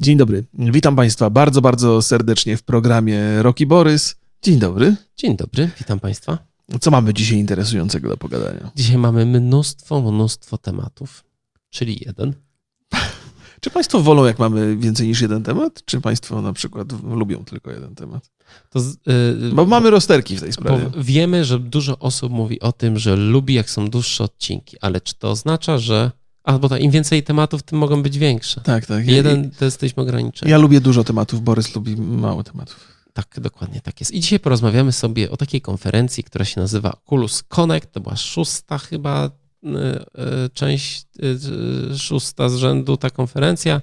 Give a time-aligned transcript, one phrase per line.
[0.00, 0.44] Dzień dobry.
[0.54, 4.16] Witam Państwa bardzo, bardzo serdecznie w programie Roki Borys.
[4.42, 4.96] Dzień dobry.
[5.16, 6.38] Dzień dobry, witam Państwa.
[6.80, 8.70] Co mamy dzisiaj interesującego do pogadania?
[8.76, 11.24] Dzisiaj mamy mnóstwo, mnóstwo tematów,
[11.70, 12.34] czyli jeden.
[13.60, 15.84] Czy Państwo wolą, jak mamy więcej niż jeden temat?
[15.84, 18.30] Czy Państwo na przykład lubią tylko jeden temat?
[18.70, 20.90] To, yy, bo mamy rozterki w tej sprawie.
[20.98, 25.14] wiemy, że dużo osób mówi o tym, że lubi, jak są dłuższe odcinki, ale czy
[25.14, 26.10] to oznacza, że
[26.48, 28.60] a, bo im więcej tematów, tym mogą być większe.
[28.60, 29.06] Tak, tak.
[29.06, 30.50] Jeden to jesteśmy ograniczeni.
[30.52, 32.88] Ja lubię dużo tematów, Borys lubi mało tematów.
[33.12, 34.12] Tak, dokładnie tak jest.
[34.12, 37.92] I dzisiaj porozmawiamy sobie o takiej konferencji, która się nazywa Oculus Connect.
[37.92, 41.06] To była szósta chyba e, e, część,
[41.92, 43.80] e, szósta z rzędu ta konferencja,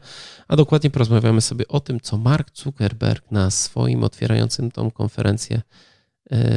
[0.47, 5.61] a dokładnie porozmawiamy sobie o tym, co Mark Zuckerberg na swoim otwierającym tą konferencję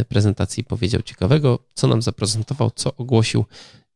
[0.09, 3.45] prezentacji powiedział ciekawego, co nam zaprezentował, co ogłosił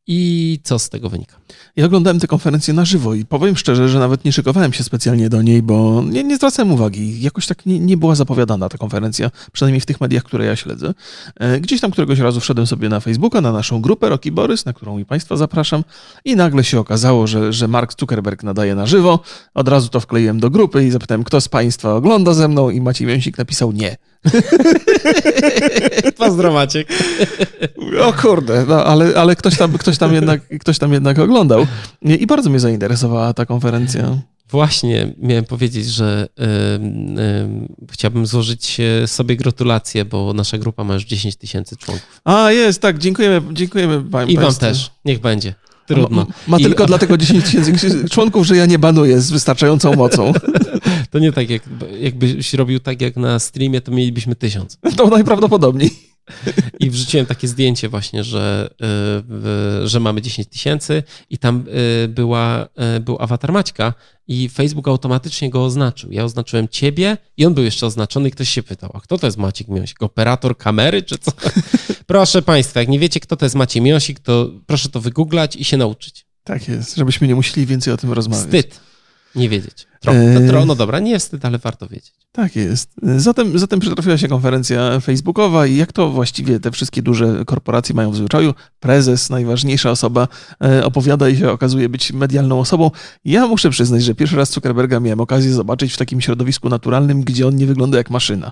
[0.07, 1.35] i co z tego wynika?
[1.75, 5.29] Ja oglądałem tę konferencję na żywo i powiem szczerze, że nawet nie szykowałem się specjalnie
[5.29, 7.21] do niej, bo nie, nie zwracałem uwagi.
[7.21, 10.93] Jakoś tak nie, nie, była zapowiadana ta konferencja, przynajmniej w tych mediach, które ja śledzę.
[11.39, 14.73] E, gdzieś tam któregoś razu wszedłem sobie na Facebooka, na naszą grupę Roki Borys, na
[14.73, 15.83] którą i Państwa zapraszam
[16.25, 19.19] i nagle się okazało, że, że Mark Zuckerberg nadaje na żywo.
[19.53, 22.81] Od razu to wkleiłem do grupy i zapytałem, kto z Państwa ogląda ze mną i
[22.81, 23.97] Maciej Mięsik napisał nie.
[26.17, 26.87] Pozdro Maciek.
[28.01, 31.67] O kurde, no, ale, ale ktoś, tam, ktoś, tam jednak, ktoś tam jednak oglądał.
[32.01, 34.17] I bardzo mnie zainteresowała ta konferencja.
[34.49, 41.03] Właśnie miałem powiedzieć, że y, y, chciałbym złożyć sobie gratulacje, bo nasza grupa ma już
[41.03, 42.21] 10 tysięcy członków.
[42.23, 44.31] A, jest, tak, dziękujemy, dziękujemy panu.
[44.31, 45.53] I wam też, niech będzie.
[45.87, 46.25] Trudno.
[46.25, 46.63] Ma, ma I...
[46.63, 50.33] tylko dlatego 10 tysięcy członków, że ja nie banuję z wystarczającą mocą.
[51.11, 51.61] To nie tak, jak,
[51.99, 54.77] jakbyś robił tak jak na streamie, to mielibyśmy tysiąc.
[54.97, 55.89] To najprawdopodobniej.
[56.79, 58.69] I wrzuciłem takie zdjęcie właśnie, że,
[59.83, 61.65] y, że mamy 10 tysięcy i tam
[62.03, 63.93] y, była, y, był awatar Maćka
[64.27, 66.11] i Facebook automatycznie go oznaczył.
[66.11, 69.27] Ja oznaczyłem ciebie i on był jeszcze oznaczony i ktoś się pytał, a kto to
[69.27, 70.03] jest Maciek Miosik?
[70.03, 71.31] Operator kamery czy co?
[72.05, 75.63] proszę Państwa, jak nie wiecie, kto to jest Maciej Miosik, to proszę to wygooglać i
[75.65, 76.25] się nauczyć.
[76.43, 78.45] Tak jest, żebyśmy nie musieli więcej o tym rozmawiać.
[78.45, 78.79] Wstyd
[79.35, 79.87] nie wiedzieć.
[79.99, 82.13] Trochę, no, no dobra, nie jest wstyd, ale warto wiedzieć.
[82.31, 82.89] Tak jest.
[83.17, 88.11] Zatem, zatem przytrafiła się konferencja facebookowa i jak to właściwie te wszystkie duże korporacje mają
[88.11, 90.27] w zwyczaju, prezes, najważniejsza osoba,
[90.63, 92.91] e, opowiada i się okazuje być medialną osobą.
[93.25, 97.47] Ja muszę przyznać, że pierwszy raz Zuckerberga miałem okazję zobaczyć w takim środowisku naturalnym, gdzie
[97.47, 98.51] on nie wygląda jak maszyna.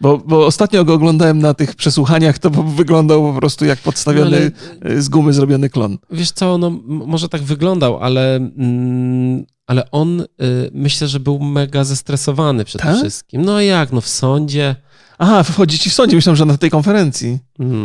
[0.00, 4.80] Bo, bo ostatnio go oglądałem na tych przesłuchaniach, to wyglądał po prostu jak podstawiony no
[4.84, 5.98] ale, z gumy zrobiony klon.
[6.10, 10.26] Wiesz co, no może tak wyglądał, ale mm, ale on y,
[10.72, 12.96] myślę, że był mega zestresowany przede tak?
[12.96, 13.44] wszystkim.
[13.44, 14.76] No jak, no w sądzie.
[15.18, 17.38] Aha, wchodzi ci w sądzie, myślałem, że na tej konferencji.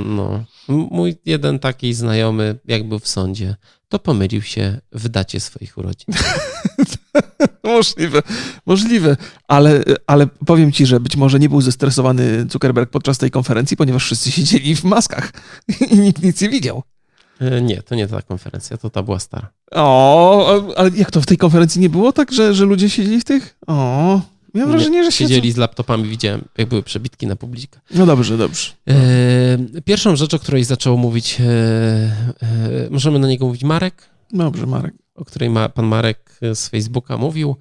[0.05, 0.43] No.
[0.67, 3.55] Mój jeden taki znajomy, jak był w sądzie,
[3.89, 6.15] to pomylił się w dacie swoich urodzin.
[7.63, 8.21] możliwe,
[8.65, 9.17] możliwe,
[9.47, 14.03] ale, ale powiem ci, że być może nie był zestresowany Zuckerberg podczas tej konferencji, ponieważ
[14.03, 15.31] wszyscy siedzieli w maskach
[15.91, 16.83] i nikt nic nie widział.
[17.39, 19.49] E, nie, to nie ta konferencja, to ta była stara.
[19.71, 23.23] O, ale jak to w tej konferencji nie było tak, że, że ludzie siedzieli w
[23.23, 23.57] tych?
[23.67, 24.21] O,
[24.53, 25.55] miałem wrażenie, że siedzieli siedzą.
[25.55, 27.79] z laptopami, widziałem, jak były przebitki na publikę.
[27.95, 28.71] No dobrze, dobrze.
[28.89, 34.09] E, pierwszą rzecz, o której zaczął mówić, e, możemy na niego mówić Marek?
[34.33, 34.93] Dobrze, Marek.
[35.21, 37.55] O której ma, pan Marek z Facebooka mówił,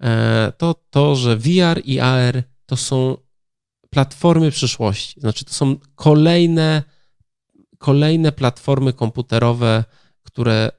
[0.00, 3.16] e, to to, że VR i AR to są
[3.90, 5.20] platformy przyszłości.
[5.20, 6.82] Znaczy, to są kolejne
[7.78, 9.84] kolejne platformy komputerowe,
[10.22, 10.70] które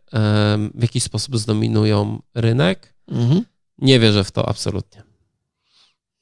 [0.73, 2.95] w jakiś sposób zdominują rynek.
[3.07, 3.45] Mhm.
[3.77, 5.03] Nie wierzę w to absolutnie.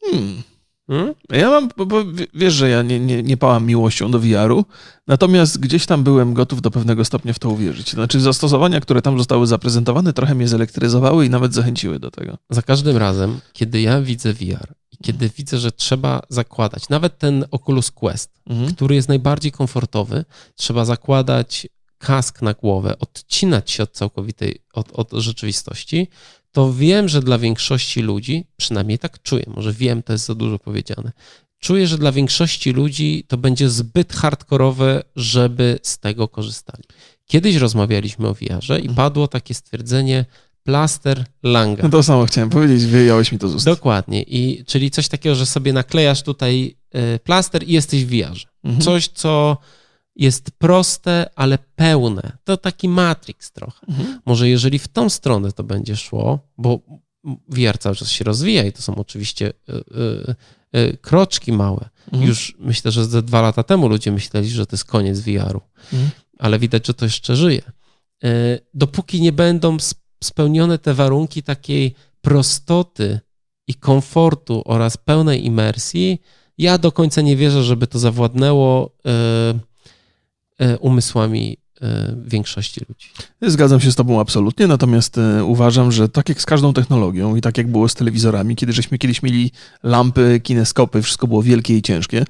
[0.04, 0.44] Hmm.
[0.88, 1.14] Hmm?
[1.30, 4.66] Ja mam, bo wiesz, że ja nie, nie, nie pałam miłością do VR-u,
[5.08, 7.92] natomiast gdzieś tam byłem gotów do pewnego stopnia w to uwierzyć.
[7.92, 12.38] Znaczy zastosowania, które tam zostały zaprezentowane, trochę mnie zelektryzowały i nawet zachęciły do tego.
[12.50, 17.46] Za każdym razem, kiedy ja widzę VR i kiedy widzę, że trzeba zakładać, nawet ten
[17.52, 18.76] Oculus Quest, mhm.
[18.76, 21.68] który jest najbardziej komfortowy, trzeba zakładać
[21.98, 26.08] kask na głowę, odcinać się od całkowitej, od, od rzeczywistości,
[26.54, 30.60] to wiem, że dla większości ludzi, przynajmniej tak czuję, może wiem, to jest za dużo
[30.60, 31.12] powiedziane,
[31.60, 36.84] czuję, że dla większości ludzi to będzie zbyt hardkorowe, żeby z tego korzystali.
[37.26, 38.96] Kiedyś rozmawialiśmy o VR-ze i mhm.
[38.96, 40.26] padło takie stwierdzenie
[40.64, 41.84] plaster Langa.
[41.84, 43.66] No to samo chciałem powiedzieć, wyjąłeś mi to z ust.
[43.66, 46.76] Dokładnie, I, czyli coś takiego, że sobie naklejasz tutaj
[47.16, 48.46] y, plaster i jesteś w VR-ze.
[48.64, 48.82] Mhm.
[48.82, 49.58] Coś, co
[50.16, 52.38] jest proste, ale pełne.
[52.44, 53.88] To taki Matrix trochę.
[53.88, 54.22] Mhm.
[54.26, 56.80] Może jeżeli w tą stronę to będzie szło, bo
[57.50, 59.74] VR cały czas się rozwija i to są oczywiście y,
[60.76, 61.90] y, y, kroczki małe.
[62.12, 62.30] Mhm.
[62.30, 65.62] Już myślę, że ze dwa lata temu ludzie myśleli, że to jest koniec VR-u,
[65.94, 66.12] mhm.
[66.40, 67.62] ale widać, że to jeszcze żyje.
[68.74, 69.78] Dopóki nie będą
[70.24, 73.20] spełnione te warunki takiej prostoty
[73.68, 76.22] i komfortu oraz pełnej imersji,
[76.58, 78.96] ja do końca nie wierzę, żeby to zawładnęło
[80.80, 81.58] umysłami
[82.26, 83.10] większości ludzi.
[83.42, 87.58] Zgadzam się z Tobą absolutnie, natomiast uważam, że tak jak z każdą technologią i tak
[87.58, 89.52] jak było z telewizorami, kiedy żeśmy kiedyś mieli
[89.84, 92.26] lampy, kineskopy, wszystko było wielkie i ciężkie,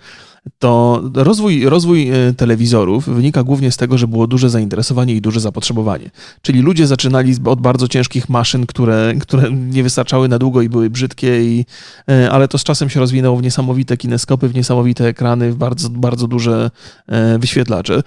[0.59, 5.39] to rozwój, rozwój e, telewizorów wynika głównie z tego, że było duże zainteresowanie i duże
[5.39, 6.11] zapotrzebowanie.
[6.41, 10.89] Czyli ludzie zaczynali od bardzo ciężkich maszyn, które, które nie wystarczały na długo i były
[10.89, 11.65] brzydkie, i,
[12.09, 15.89] e, ale to z czasem się rozwinęło w niesamowite kineskopy, w niesamowite ekrany, w bardzo,
[15.89, 16.71] bardzo duże
[17.07, 18.03] e, wyświetlacze.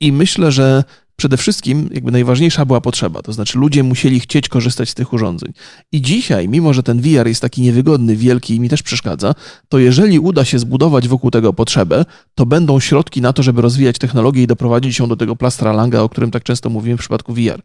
[0.00, 0.84] I myślę, że
[1.20, 5.52] przede wszystkim jakby najważniejsza była potrzeba, to znaczy ludzie musieli chcieć korzystać z tych urządzeń.
[5.92, 9.34] I dzisiaj, mimo że ten VR jest taki niewygodny, wielki i mi też przeszkadza,
[9.68, 13.98] to jeżeli uda się zbudować wokół tego potrzebę, to będą środki na to, żeby rozwijać
[13.98, 17.34] technologię i doprowadzić ją do tego plastra Langa, o którym tak często mówiłem w przypadku
[17.34, 17.62] VR.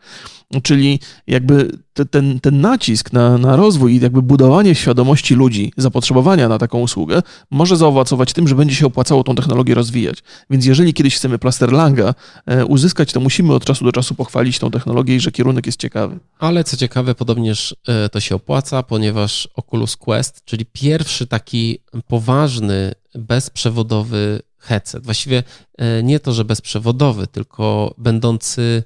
[0.64, 6.50] Czyli jakby te, ten, ten nacisk na, na rozwój i jakby budowanie świadomości ludzi, zapotrzebowania
[6.50, 10.24] na taką usługę, może zaowocować tym, że będzie się opłacało tą technologię rozwijać.
[10.50, 12.14] Więc jeżeli kiedyś chcemy plaster Langa
[12.46, 15.80] e, uzyskać, to musimy od czasu do czasu pochwalić tą technologię i że kierunek jest
[15.80, 16.20] ciekawy.
[16.40, 22.92] Ale co ciekawe, podobnież e, to się opłaca, ponieważ Oculus Quest, czyli pierwszy taki poważny,
[23.16, 25.44] bezprzewodowy headset, właściwie
[25.78, 28.84] e, nie to, że bezprzewodowy, tylko będący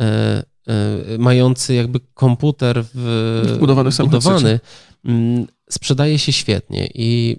[0.00, 0.42] E,
[1.18, 4.60] mający jakby komputer wbudowany, wbudowany
[5.04, 6.88] mm, sprzedaje się świetnie.
[6.94, 7.36] I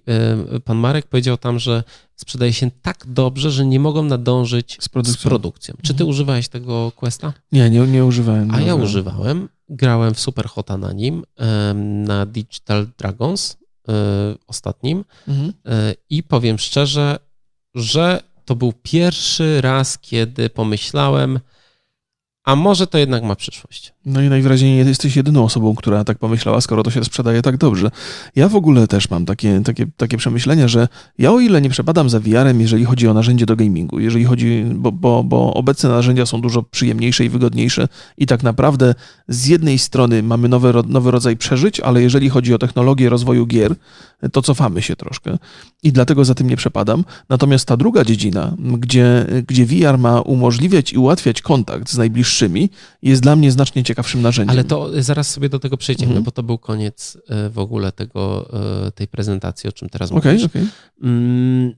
[0.53, 1.83] e, pan Marek powiedział tam, że
[2.15, 5.21] sprzedaje się tak dobrze, że nie mogą nadążyć z produkcją.
[5.21, 5.75] Z produkcją.
[5.81, 6.09] Czy ty mhm.
[6.09, 7.33] używałeś tego Questa?
[7.51, 8.51] Nie, nie, nie używałem.
[8.51, 9.49] A ja używałem.
[9.69, 11.23] Grałem w Superhota na nim,
[11.83, 13.57] na Digital Dragons
[13.87, 13.93] e,
[14.47, 15.53] ostatnim mhm.
[16.09, 17.19] i powiem szczerze,
[17.75, 21.39] że to był pierwszy raz, kiedy pomyślałem,
[22.47, 23.93] a może to jednak ma przyszłość.
[24.09, 27.91] No i najwyraźniej jesteś jedyną osobą, która tak pomyślała, skoro to się sprzedaje tak dobrze.
[28.35, 30.87] Ja w ogóle też mam takie, takie, takie przemyślenia, że
[31.17, 34.65] ja o ile nie przepadam za VR-em, jeżeli chodzi o narzędzie do gamingu, jeżeli chodzi,
[34.75, 37.87] bo, bo, bo obecne narzędzia są dużo przyjemniejsze i wygodniejsze
[38.17, 38.95] i tak naprawdę
[39.27, 43.75] z jednej strony mamy nowy, nowy rodzaj przeżyć, ale jeżeli chodzi o technologię rozwoju gier,
[44.31, 45.37] to cofamy się troszkę
[45.83, 47.03] i dlatego za tym nie przepadam.
[47.29, 52.69] Natomiast ta druga dziedzina, gdzie, gdzie VR ma umożliwiać i ułatwiać kontakt z najbliższymi,
[53.01, 54.49] jest dla mnie znacznie ciekawsza ciekawszym narzędziem.
[54.49, 56.23] Ale to zaraz sobie do tego przejdziemy, mhm.
[56.23, 58.49] bo to był koniec e, w ogóle tego,
[58.87, 60.45] e, tej prezentacji, o czym teraz okay, mówisz.
[60.45, 60.67] Okay.
[61.03, 61.73] Mm,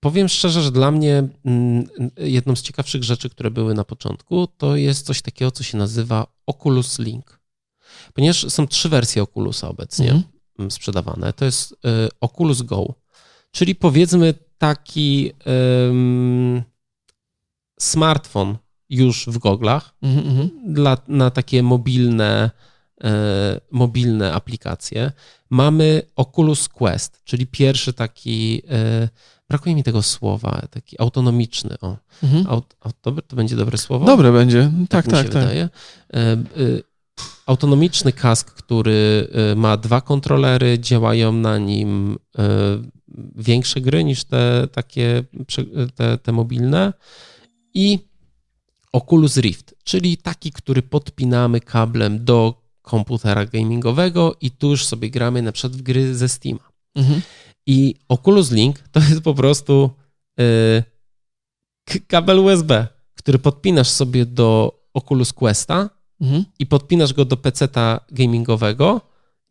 [0.00, 1.86] powiem szczerze, że dla mnie mm,
[2.16, 6.26] jedną z ciekawszych rzeczy, które były na początku, to jest coś takiego, co się nazywa
[6.46, 7.40] Oculus Link.
[8.14, 10.22] Ponieważ są trzy wersje Oculusa obecnie mhm.
[10.58, 11.32] Mm, sprzedawane.
[11.32, 11.76] To jest
[12.20, 12.94] Oculus Go,
[13.50, 15.32] czyli powiedzmy taki
[17.78, 18.56] smartfon
[18.92, 20.48] już w goglach mm -hmm.
[20.66, 22.50] dla, na takie mobilne,
[23.04, 25.12] e, mobilne aplikacje.
[25.50, 29.08] Mamy Oculus Quest, czyli pierwszy taki, e,
[29.48, 31.76] brakuje mi tego słowa, taki autonomiczny.
[31.80, 31.96] O.
[32.22, 32.48] Mm -hmm.
[32.48, 34.06] Aut, aut, to będzie dobre słowo?
[34.06, 35.12] Dobre będzie, tak, tak.
[35.12, 35.42] tak, tak.
[35.42, 35.68] Wydaje.
[36.14, 36.36] E, e,
[37.46, 42.18] autonomiczny kask, który ma dwa kontrolery, działają na nim
[43.36, 45.24] większe gry niż te takie
[45.94, 46.92] te, te mobilne
[47.74, 48.11] i
[48.92, 55.42] Oculus Rift, czyli taki, który podpinamy kablem do komputera gamingowego i tu już sobie gramy
[55.42, 56.68] na przykład w gry ze Steama.
[56.94, 57.20] Mhm.
[57.66, 59.90] I Oculus Link to jest po prostu
[60.38, 65.90] yy, kabel USB, który podpinasz sobie do Oculus Questa
[66.20, 66.44] mhm.
[66.58, 69.00] i podpinasz go do PC-ta gamingowego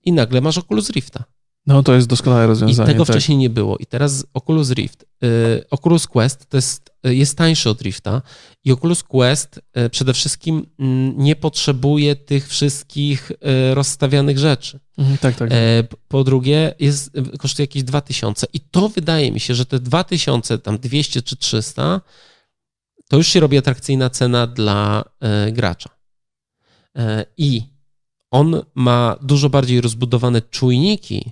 [0.03, 1.23] i nagle masz Oculus Rifta.
[1.67, 2.89] No to jest doskonałe rozwiązanie.
[2.89, 3.15] I tego tak.
[3.15, 3.77] wcześniej nie było.
[3.77, 5.05] I teraz Oculus Rift.
[5.21, 5.29] Yy,
[5.71, 8.21] Oculus Quest to jest, yy, jest tańszy od Rifta
[8.63, 13.35] i Oculus Quest yy, przede wszystkim mm, nie potrzebuje tych wszystkich y,
[13.75, 14.79] rozstawianych rzeczy.
[14.97, 15.49] Mhm, tak, tak.
[15.51, 20.57] E, po drugie, jest, kosztuje jakieś 2000 i to wydaje mi się, że te 2000,
[20.57, 22.01] tam 200 czy 300
[23.09, 25.03] to już się robi atrakcyjna cena dla
[25.51, 25.89] gracza.
[26.97, 27.61] E, I
[28.31, 31.31] on ma dużo bardziej rozbudowane czujniki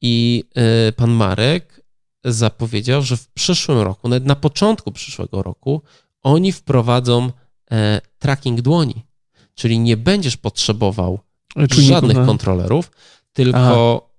[0.00, 0.44] i
[0.88, 1.80] y, pan Marek
[2.24, 5.82] zapowiedział, że w przyszłym roku, nawet na początku przyszłego roku,
[6.22, 7.32] oni wprowadzą
[7.70, 9.06] e, tracking dłoni.
[9.54, 11.18] Czyli nie będziesz potrzebował
[11.68, 12.26] żadnych no.
[12.26, 12.90] kontrolerów,
[13.32, 14.10] tylko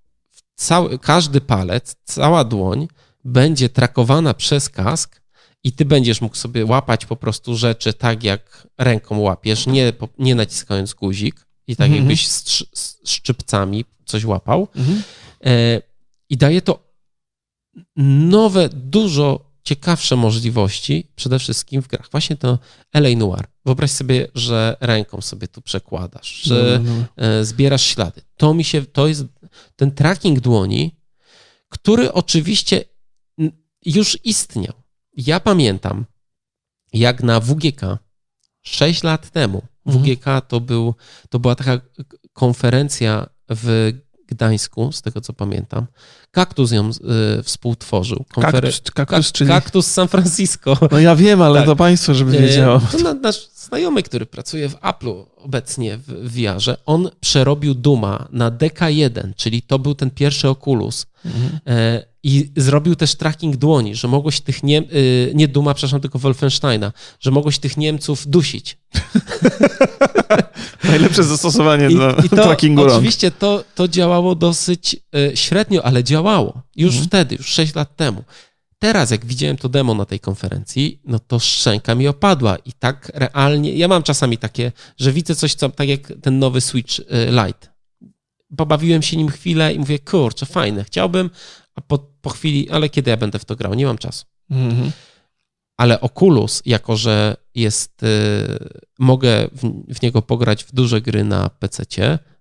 [0.55, 2.87] cały, każdy palec, cała dłoń
[3.25, 5.21] będzie trakowana przez kask
[5.63, 10.35] i ty będziesz mógł sobie łapać po prostu rzeczy tak, jak ręką łapiesz, nie, nie
[10.35, 12.01] naciskając guzik i tak mhm.
[12.03, 14.67] jakbyś z, z szczypcami coś łapał.
[14.75, 15.03] Mhm.
[15.45, 15.81] E,
[16.29, 16.91] I daje to
[17.95, 22.11] nowe, dużo ciekawsze możliwości, przede wszystkim w grach.
[22.11, 22.59] Właśnie to
[22.93, 23.47] LA Noir.
[23.65, 27.05] Wyobraź sobie, że ręką sobie tu przekładasz, że no, no.
[27.17, 27.25] no.
[27.25, 28.21] E, zbierasz ślady.
[28.37, 29.23] To mi się, to jest,
[29.75, 30.95] ten tracking dłoni,
[31.69, 32.83] który oczywiście
[33.85, 34.73] już istniał.
[35.17, 36.05] Ja pamiętam,
[36.93, 37.81] jak na WGK
[38.61, 40.05] 6 lat temu, mhm.
[40.05, 40.95] WGK to, był,
[41.29, 41.81] to była taka
[42.33, 43.93] konferencja w
[44.31, 45.85] Gdańsku, z tego co pamiętam.
[46.31, 48.25] Kaktus ją y, współtworzył.
[48.33, 48.63] Konfer...
[48.63, 49.49] Kaktus, kaktus, czyli...
[49.49, 50.77] Kaktus San Francisco.
[50.91, 51.65] No ja wiem, ale tak.
[51.65, 52.81] to państwo, żeby e, wiedziało.
[52.91, 59.31] To nasz znajomy, który pracuje w Apple'u obecnie w VR-ze, on przerobił Duma na DK1,
[59.35, 61.05] czyli to był ten pierwszy Oculus.
[61.25, 61.59] Mhm.
[61.67, 66.19] E, I zrobił też tracking dłoni, że mogłeś tych nie, y, nie Duma, przepraszam, tylko
[66.19, 68.77] Wolfensteina, że mogłeś tych Niemców dusić.
[70.83, 76.03] Najlepsze zastosowanie I, do i to, trackingu Oczywiście to, to działało dosyć y, średnio, ale
[76.03, 76.61] działało.
[76.75, 77.07] Już mhm.
[77.07, 78.23] wtedy, już 6 lat temu.
[78.79, 83.11] Teraz, jak widziałem to demo na tej konferencji, no to szczęka mi opadła i tak
[83.13, 83.73] realnie.
[83.73, 87.67] Ja mam czasami takie, że widzę coś, co, tak jak ten nowy Switch y, Lite.
[88.57, 91.29] Pobawiłem się nim chwilę i mówię, kurczę, fajne, chciałbym,
[91.81, 93.73] a po, po chwili, ale kiedy ja będę w to grał?
[93.73, 94.25] Nie mam czasu.
[94.49, 94.91] Mhm.
[95.77, 98.07] Ale Oculus, jako że jest, y,
[98.99, 101.85] mogę w, w, niego pograć w duże gry na PC,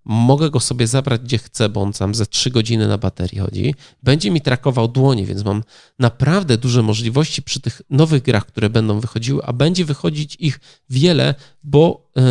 [0.04, 3.74] mogę go sobie zabrać gdzie chcę, bo on tam ze 3 godziny na baterii chodzi.
[4.02, 5.62] Będzie mi trakował dłonie, więc mam
[5.98, 11.34] naprawdę duże możliwości przy tych nowych grach, które będą wychodziły, a będzie wychodzić ich wiele,
[11.62, 12.22] bo y,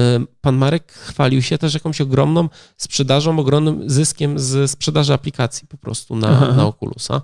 [0.41, 6.15] pan Marek chwalił się też jakąś ogromną sprzedażą, ogromnym zyskiem z sprzedaży aplikacji po prostu
[6.15, 7.21] na, na Oculusa.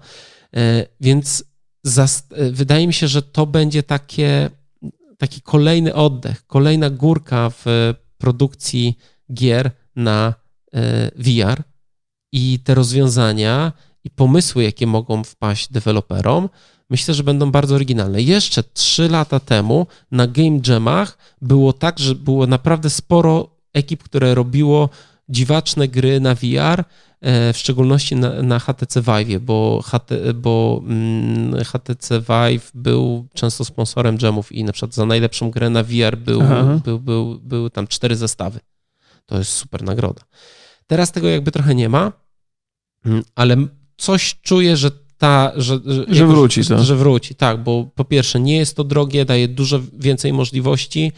[0.57, 1.43] Y, więc
[2.51, 4.49] wydaje mi się, że to będzie takie,
[5.17, 8.97] taki kolejny oddech, kolejna górka w produkcji
[9.33, 10.33] gier na
[10.73, 11.63] e, VR
[12.31, 13.71] i te rozwiązania
[14.03, 16.49] i pomysły, jakie mogą wpaść deweloperom,
[16.89, 18.21] myślę, że będą bardzo oryginalne.
[18.21, 24.35] Jeszcze trzy lata temu na Game Jamach było tak, że było naprawdę sporo ekip, które
[24.35, 24.89] robiło
[25.29, 26.83] dziwaczne gry na VR,
[27.21, 30.83] e, w szczególności na, na HTC Vive, bo, HT, bo
[31.65, 36.17] HTC mm, Vive był często sponsorem jamów i na przykład za najlepszą grę na VR
[36.17, 36.41] był,
[36.85, 38.59] był, był, były tam cztery zestawy.
[39.25, 40.21] To jest super nagroda.
[40.87, 42.11] Teraz tego jakby trochę nie ma,
[43.05, 43.57] mm, ale
[43.97, 48.39] coś czuję, że ta, że, że, że wróci, że, że wróci, tak, bo po pierwsze
[48.39, 51.11] nie jest to drogie, daje dużo więcej możliwości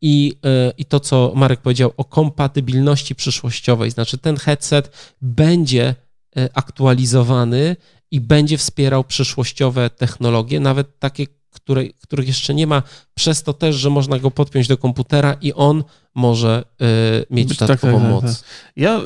[0.00, 5.94] i, e, i to, co Marek powiedział o kompatybilności przyszłościowej, znaczy ten headset będzie
[6.36, 7.76] e, aktualizowany
[8.10, 12.82] i będzie wspierał przyszłościowe technologie, nawet takie, które, których jeszcze nie ma,
[13.14, 17.58] przez to też, że można go podpiąć do komputera i on może y, mieć Być
[17.58, 18.40] dodatkową tak, tak, tak, moc.
[18.40, 18.98] Tak, ja,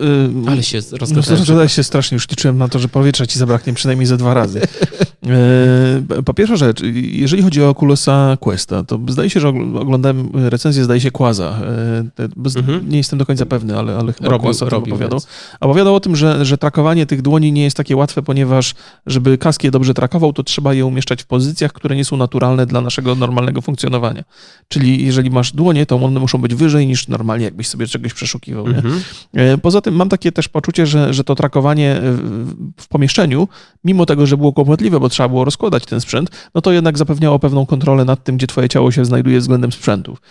[0.47, 1.47] y, Ale się rozgadałem.
[1.49, 4.61] No, się strasznie, już liczyłem na to, że powietrza ci zabraknie przynajmniej ze dwa razy.
[6.19, 10.85] Y, po pierwsza rzecz, jeżeli chodzi o Oculusa Questa, to zdaje się, że oglądałem recenzję,
[10.85, 11.59] zdaje się, Quaza.
[12.19, 12.89] Y, mhm.
[12.89, 15.19] Nie jestem do końca pewny, ale, ale chyba robił, Quaza to opowiadał.
[15.19, 15.29] Więc.
[15.61, 18.75] Opowiadał o tym, że, że trakowanie tych dłoni nie jest takie łatwe, ponieważ
[19.07, 22.67] żeby kask je dobrze trakował, to trzeba je umieszczać w pozycjach, które nie są naturalne
[22.67, 24.25] dla naszego normalnego funkcjonowania.
[24.69, 28.67] Czyli jeżeli masz dłonie, to one muszą być wyżej niż normalnie, jakbyś sobie czegoś przeszukiwał.
[28.67, 29.01] Mhm.
[29.35, 32.01] E, poza tym mam takie też poczucie, że, że to trakowanie
[32.77, 33.49] w pomieszczeniu,
[33.85, 37.39] mimo tego, że było kłopotliwe, bo trzeba było rozkładać ten sprzęt, no to jednak zapewniało
[37.39, 40.23] pewną kontrolę nad tym, gdzie twoje ciało się znajduje względem sprzętów.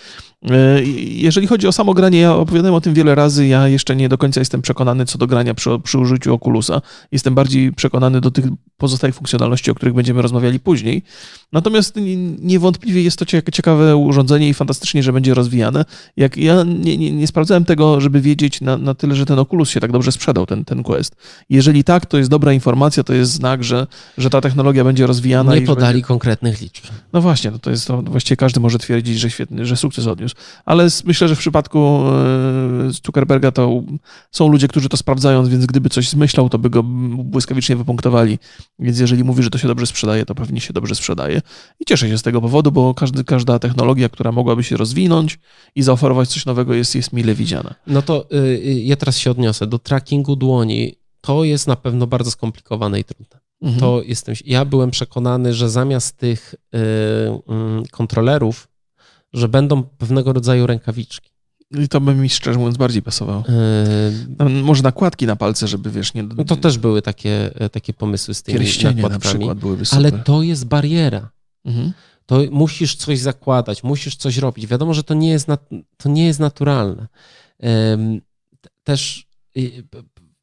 [0.51, 4.09] E, jeżeli chodzi o samo granie, ja opowiadałem o tym wiele razy, ja jeszcze nie
[4.09, 6.81] do końca jestem przekonany co do grania przy, przy użyciu Oculusa.
[7.11, 8.45] Jestem bardziej przekonany do tych
[8.77, 11.03] pozostałych funkcjonalności, o których będziemy rozmawiali później.
[11.51, 11.95] Natomiast
[12.39, 15.85] niewątpliwie jest to ciekawe urządzenie i fantastycznie, że będzie rozwijane.
[16.17, 19.69] Jak ja nie, nie, nie sprawdzałem tego, żeby wiedzieć na, na, tyle, że ten Oculus
[19.69, 21.15] się tak dobrze sprzedał, ten, ten Quest.
[21.49, 23.87] Jeżeli tak, to jest dobra informacja, to jest znak, że,
[24.17, 25.55] że ta technologia będzie rozwijana.
[25.55, 26.07] Nie podali będzie...
[26.07, 26.83] konkretnych liczb.
[27.13, 30.34] No właśnie, to, to jest to, właściwie każdy może twierdzić, że świetny, że sukces odniósł.
[30.65, 33.83] Ale myślę, że w przypadku e, Zuckerberga to
[34.31, 38.39] są ludzie, którzy to sprawdzają, więc gdyby coś zmyślał, to by go błyskawicznie wypunktowali.
[38.79, 41.41] Więc jeżeli mówi, że to się dobrze sprzedaje, to pewnie się dobrze sprzedaje.
[41.79, 45.39] I cieszę się z tego powodu, bo każdy, każda technologia, która mogłaby się rozwinąć
[45.75, 47.75] i zaoferować coś nowego, jest, jest mile widziana.
[47.87, 50.95] No to y, ja teraz się odniosę do trackingu dłoni.
[51.21, 53.39] To jest na pewno bardzo skomplikowane i trudne.
[53.61, 53.79] Mhm.
[53.79, 56.77] To jestem, ja byłem przekonany, że zamiast tych y,
[57.85, 58.67] y, kontrolerów,
[59.35, 61.29] że będą pewnego rodzaju rękawiczki.
[61.71, 63.43] I to by mi szczerze mówiąc bardziej pasowało.
[64.39, 64.49] Yy...
[64.49, 66.23] Może nakładki na palce, żeby wiesz, nie.
[66.23, 69.23] No to też były takie, e, takie pomysły z tymi Pierścienie nakładkami.
[69.23, 69.99] na przykład byłyby super.
[69.99, 71.29] Ale to jest bariera.
[71.65, 71.93] Mhm.
[72.25, 74.67] To musisz coś zakładać, musisz coś robić.
[74.67, 75.47] Wiadomo, że to nie jest,
[75.97, 77.07] to nie jest naturalne.
[78.83, 79.27] Też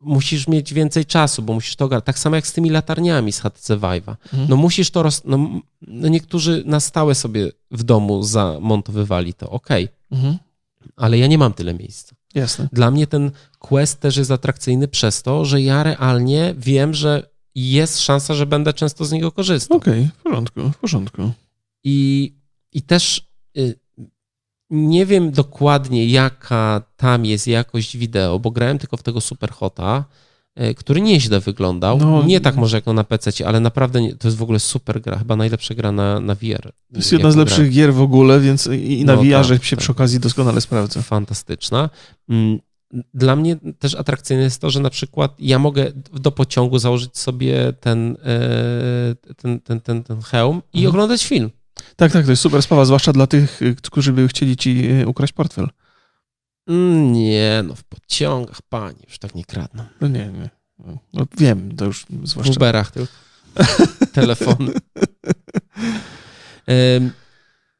[0.02, 2.06] musisz mieć więcej czasu, bo musisz to ogarnąć.
[2.06, 4.16] Tak samo jak z tymi latarniami z HTC Vive'a.
[4.32, 4.47] Mhm.
[4.49, 5.23] No musisz to, roz...
[5.25, 9.85] no, no, niektórzy na stałe sobie w domu zamontowywali to, okej.
[9.85, 10.18] Okay.
[10.18, 10.38] Mhm
[10.97, 12.14] ale ja nie mam tyle miejsca.
[12.35, 12.68] Jasne.
[12.73, 18.00] Dla mnie ten quest też jest atrakcyjny przez to, że ja realnie wiem, że jest
[18.00, 19.76] szansa, że będę często z niego korzystał.
[19.76, 21.32] Okej, okay, w porządku, w porządku.
[21.85, 22.32] I,
[22.73, 23.28] i też
[23.59, 23.80] y,
[24.73, 30.05] nie wiem dokładnie, jaka tam jest jakość wideo, bo grałem tylko w tego Superhota,
[30.61, 31.99] y, który nieźle wyglądał.
[31.99, 34.61] No, nie tak może jak no na PC, ale naprawdę nie, to jest w ogóle
[34.61, 36.62] super gra, chyba najlepsza gra na, na VR.
[36.93, 37.73] To jest jedna z lepszych grałem.
[37.73, 39.83] gier w ogóle, więc i na no, VR tak, się tak.
[39.83, 41.02] przy okazji doskonale sprawdza.
[41.02, 41.91] Fantastyczna.
[42.29, 42.59] Mm,
[43.14, 47.73] dla mnie też atrakcyjne jest to, że na przykład ja mogę do pociągu założyć sobie
[47.81, 50.95] ten, e, ten, ten, ten, ten hełm i mhm.
[50.95, 51.50] oglądać film.
[52.02, 55.09] Tak, tak, to jest super sprawa, zwłaszcza dla tych, y, którzy by chcieli ci y,
[55.09, 55.68] ukraść portfel.
[56.68, 59.85] Mm, nie, no w pociągach, panie, już tak nie kradną.
[60.00, 60.50] No nie, nie.
[61.12, 62.52] No, wiem, to już zwłaszcza...
[62.52, 63.12] W Uberach tylko.
[64.12, 64.73] Telefony.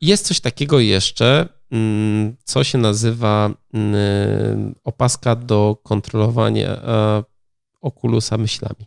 [0.01, 7.25] Jest coś takiego jeszcze, mm, co się nazywa mm, opaska do kontrolowania e,
[7.81, 8.87] okulusa myślami.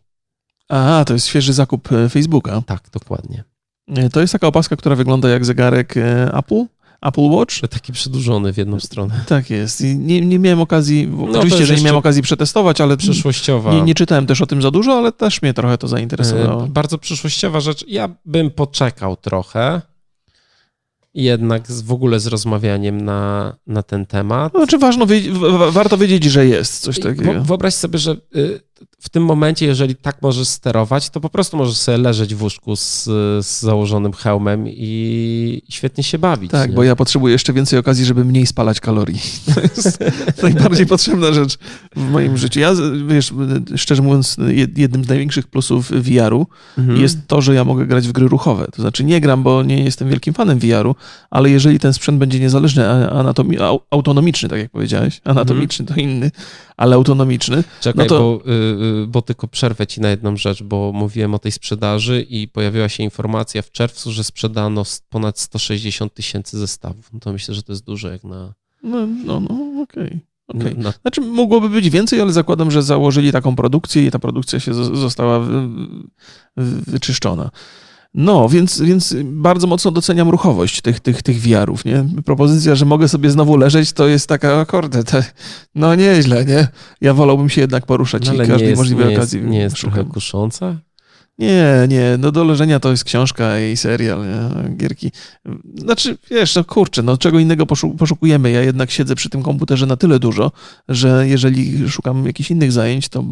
[0.70, 2.62] A, to jest świeży zakup e, Facebooka.
[2.66, 3.55] Tak, dokładnie.
[3.88, 6.66] E, to jest taka opaska, która wygląda jak zegarek e, Apple.
[7.02, 7.62] Apple Watch.
[7.70, 9.24] Taki przedłużony w jedną stronę.
[9.28, 9.82] Tak jest.
[9.82, 13.74] I nie, nie miałem okazji, no, oczywiście, że nie miałem okazji przetestować, ale przyszłościowa.
[13.74, 16.68] Nie, nie, czytałem też o tym za dużo, ale też mnie trochę to zainteresowało.
[16.68, 17.86] Bardzo przyszłościowa rzecz.
[17.88, 19.82] Ja bym poczekał trochę
[21.14, 24.52] jednak z, w ogóle z rozmawianiem na, na ten temat.
[24.54, 25.06] Znaczy ważno,
[25.70, 27.44] warto wiedzieć, że jest coś takiego.
[27.44, 28.60] Wyobraź sobie, że y,
[29.00, 32.76] w tym momencie, jeżeli tak możesz sterować, to po prostu możesz sobie leżeć w łóżku
[32.76, 33.04] z,
[33.46, 36.52] z założonym hełmem i świetnie się bawić.
[36.52, 36.76] Tak, nie?
[36.76, 39.20] bo ja potrzebuję jeszcze więcej okazji, żeby mniej spalać kalorii.
[39.56, 40.00] To jest
[40.44, 41.58] najbardziej potrzebna rzecz
[41.96, 42.60] w moim życiu.
[42.60, 42.72] Ja,
[43.08, 43.34] wiesz,
[43.76, 44.38] szczerze mówiąc,
[44.76, 47.02] jednym z największych plusów VR-u mhm.
[47.02, 48.68] jest to, że ja mogę grać w gry ruchowe.
[48.72, 50.96] To znaczy nie gram, bo nie jestem wielkim fanem VR-u,
[51.30, 56.32] ale jeżeli ten sprzęt będzie niezależny, anatomi- autonomiczny, tak jak powiedziałeś, anatomiczny to inny,
[56.78, 57.64] ale autonomiczny.
[57.82, 58.20] Czekaj, no to...
[58.20, 62.48] bo, yy, bo tylko przerwę ci na jedną rzecz, bo mówiłem o tej sprzedaży i
[62.48, 67.14] pojawiła się informacja w czerwcu, że sprzedano ponad 160 tysięcy zestawów.
[67.14, 68.54] No to myślę, że to jest dużo jak na...
[68.84, 70.08] No, no, no okej.
[70.48, 70.62] Okay.
[70.62, 70.76] Okay.
[70.78, 70.94] No.
[71.02, 75.48] Znaczy, mogłoby być więcej, ale zakładam, że założyli taką produkcję i ta produkcja się została
[76.88, 77.52] wyczyszczona.
[78.18, 82.06] No, więc, więc bardzo mocno doceniam ruchowość tych, tych, tych wiarów, nie?
[82.26, 85.04] Propozycja, że mogę sobie znowu leżeć, to jest taka, akordę,
[85.76, 86.68] no nieźle, nie?
[87.02, 89.40] Ja wolałbym się jednak poruszać no, i każdej jest, możliwej nie okazji.
[89.40, 90.76] Jest, nie jest trochę kusząca?
[91.40, 94.76] Nie, nie, no do leżenia to jest książka i serial, nie?
[94.78, 95.12] gierki.
[95.76, 97.66] Znaczy, wiesz, no kurczę, no czego innego
[97.98, 98.52] poszukujemy.
[98.52, 100.52] Ja jednak siedzę przy tym komputerze na tyle dużo,
[100.90, 103.24] że jeżeli szukam jakichś innych zajęć, to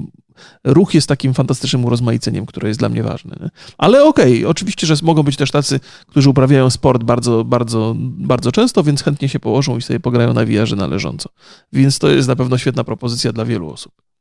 [0.63, 3.35] ruch jest takim fantastycznym urozmaiceniem, które jest dla mnie ważne.
[3.41, 3.49] Nie?
[3.77, 8.51] Ale okej, okay, oczywiście, że mogą być też tacy, którzy uprawiają sport bardzo, bardzo, bardzo
[8.51, 11.29] często, więc chętnie się położą i sobie pograją na wiarze należąco.
[11.73, 14.12] Więc to jest na pewno świetna propozycja dla wielu osób.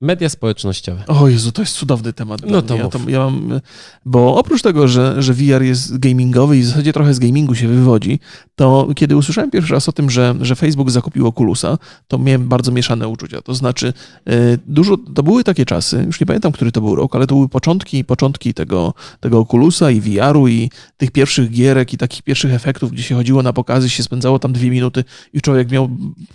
[0.00, 1.06] Media społecznościowe.
[1.06, 2.40] O Jezu, to jest cudowny temat.
[2.46, 3.60] No to, ja to ja mam,
[4.04, 7.68] Bo oprócz tego, że, że VR jest gamingowy i w zasadzie trochę z gamingu się
[7.68, 8.20] wywodzi,
[8.54, 11.78] to kiedy usłyszałem pierwszy raz o tym, że, że Facebook zakupił Oculusa,
[12.08, 13.42] to miałem bardzo mieszane uczucia.
[13.42, 13.92] To znaczy,
[14.26, 14.32] e,
[14.66, 17.48] dużo, to były takie czasy, już nie pamiętam, który to był rok, ale to były
[17.48, 22.92] początki, początki tego, tego Oculusa i VR-u i tych pierwszych gierek i takich pierwszych efektów,
[22.92, 25.90] gdzie się chodziło na pokazy, się spędzało tam dwie minuty i człowiek miał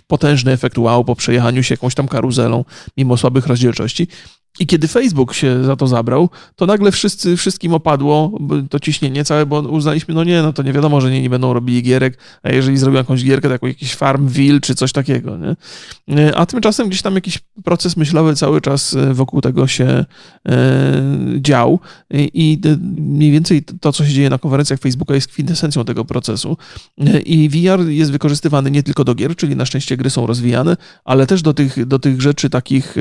[0.06, 2.64] potężny efekt wow po przejechaniu się jakąś tam karuzelą,
[2.96, 4.08] mimo słabych rozdzielczości.
[4.58, 8.38] I kiedy Facebook się za to zabrał, to nagle wszyscy, wszystkim opadło
[8.70, 11.52] to ciśnienie całe, bo uznaliśmy, no nie, no to nie wiadomo, że nie, nie będą
[11.52, 15.56] robili gierek, a jeżeli zrobią jakąś gierkę, to jakiś Farmville czy coś takiego, nie?
[16.36, 20.04] A tymczasem gdzieś tam jakiś proces myślowy cały czas e, wokół tego się e,
[21.36, 21.78] dział.
[22.14, 22.60] I
[22.96, 26.56] mniej więcej to, co się dzieje na konferencjach Facebooka jest kwintesencją tego procesu.
[26.98, 30.76] E, i VR jest wykorzystywany nie tylko do gier, czyli na szczęście gry są rozwijane,
[31.04, 32.96] ale też do tych, do tych rzeczy takich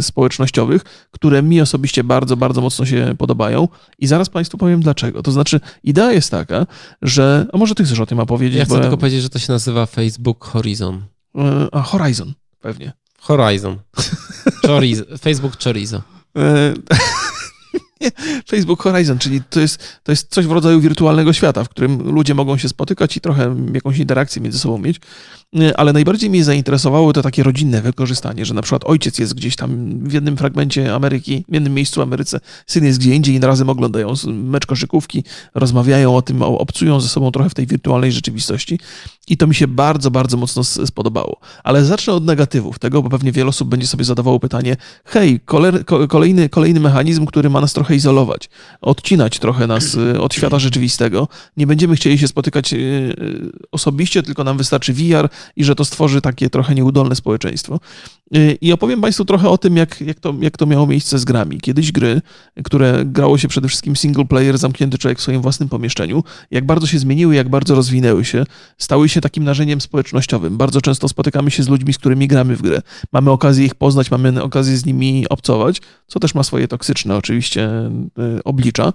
[0.00, 5.22] społecznościowych, które mi osobiście bardzo, bardzo mocno się podobają i zaraz Państwu powiem dlaczego.
[5.22, 6.66] To znaczy, idea jest taka,
[7.02, 8.58] że, a może Ty chcesz o tym opowiedzieć?
[8.58, 11.02] Ja chcę tylko powiedzieć, że to się nazywa Facebook Horizon.
[11.38, 12.92] E, a, Horizon, pewnie.
[13.20, 13.78] Horizon.
[14.66, 15.04] Chorizo.
[15.24, 16.02] Facebook Chorizo.
[16.36, 16.74] E,
[18.50, 22.34] Facebook Horizon, czyli to jest, to jest coś w rodzaju wirtualnego świata, w którym ludzie
[22.34, 25.00] mogą się spotykać i trochę jakąś interakcję między sobą mieć.
[25.60, 29.56] E, ale najbardziej mnie zainteresowało to takie rodzinne wykorzystanie, że na przykład ojciec jest gdzieś
[29.56, 33.68] tam w jednym fragmencie Ameryki, w jednym miejscu Ameryce, syn jest gdzie indziej i razem
[33.68, 38.78] oglądają mecz koszykówki, rozmawiają o tym, obcują ze sobą trochę w tej wirtualnej rzeczywistości
[39.28, 41.40] i to mi się bardzo, bardzo mocno spodobało.
[41.64, 45.40] Ale zacznę od negatywów tego, bo pewnie wiele osób będzie sobie zadawało pytanie, hej,
[46.08, 51.28] kolejny, kolejny mechanizm, który ma nas trochę izolować, odcinać trochę nas y, od świata rzeczywistego.
[51.56, 55.84] Nie będziemy chcieli się spotykać y, y, osobiście, tylko nam wystarczy VR, i że to
[55.84, 57.80] stworzy takie trochę nieudolne społeczeństwo.
[58.36, 61.24] Y, I opowiem Państwu trochę o tym, jak, jak, to, jak to miało miejsce z
[61.24, 61.60] grami.
[61.60, 62.22] Kiedyś gry,
[62.64, 66.86] które grało się przede wszystkim single player, zamknięty człowiek w swoim własnym pomieszczeniu, jak bardzo
[66.86, 68.44] się zmieniły, jak bardzo rozwinęły się,
[68.78, 70.56] stały się takim narzędziem społecznościowym.
[70.56, 72.82] Bardzo często spotykamy się z ludźmi, z którymi gramy w grę.
[73.12, 77.70] Mamy okazję ich poznać, mamy okazję z nimi obcować, co też ma swoje toksyczne oczywiście
[78.38, 78.92] y, oblicza,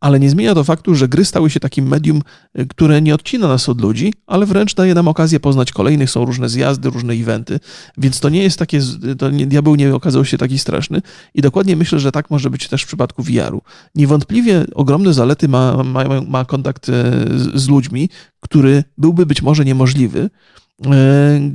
[0.00, 2.22] ale nie zmienia to faktu, że gry stały się takim medium,
[2.58, 6.24] y, które nie odcina nas od ludzi, ale wręcz daje nam okazję poznać kolejnych, są
[6.24, 7.60] różne zjazdy, różne eventy,
[7.98, 8.80] więc to nie jest takie,
[9.18, 11.02] to nie, diabeł nie okazał się taki straszny
[11.34, 13.62] i dokładnie myślę, że tak może być też w przypadku VR-u.
[13.94, 16.92] Niewątpliwie ogromne zalety ma, ma, ma kontakt y,
[17.38, 18.08] z, z ludźmi,
[18.40, 20.30] który byłby być może niemożliwy,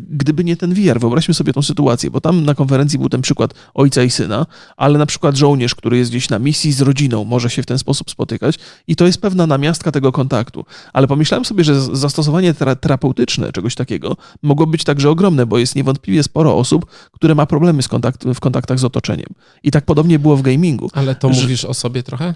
[0.09, 0.99] gdyby nie ten VR.
[0.99, 4.45] Wyobraźmy sobie tą sytuację, bo tam na konferencji był ten przykład ojca i syna,
[4.77, 7.77] ale na przykład żołnierz, który jest gdzieś na misji z rodziną, może się w ten
[7.77, 10.65] sposób spotykać i to jest pewna namiastka tego kontaktu.
[10.93, 16.23] Ale pomyślałem sobie, że zastosowanie terapeutyczne czegoś takiego mogło być także ogromne, bo jest niewątpliwie
[16.23, 19.27] sporo osób, które ma problemy z kontakt, w kontaktach z otoczeniem.
[19.63, 20.89] I tak podobnie było w gamingu.
[20.93, 21.41] Ale to że...
[21.41, 22.35] mówisz o sobie trochę?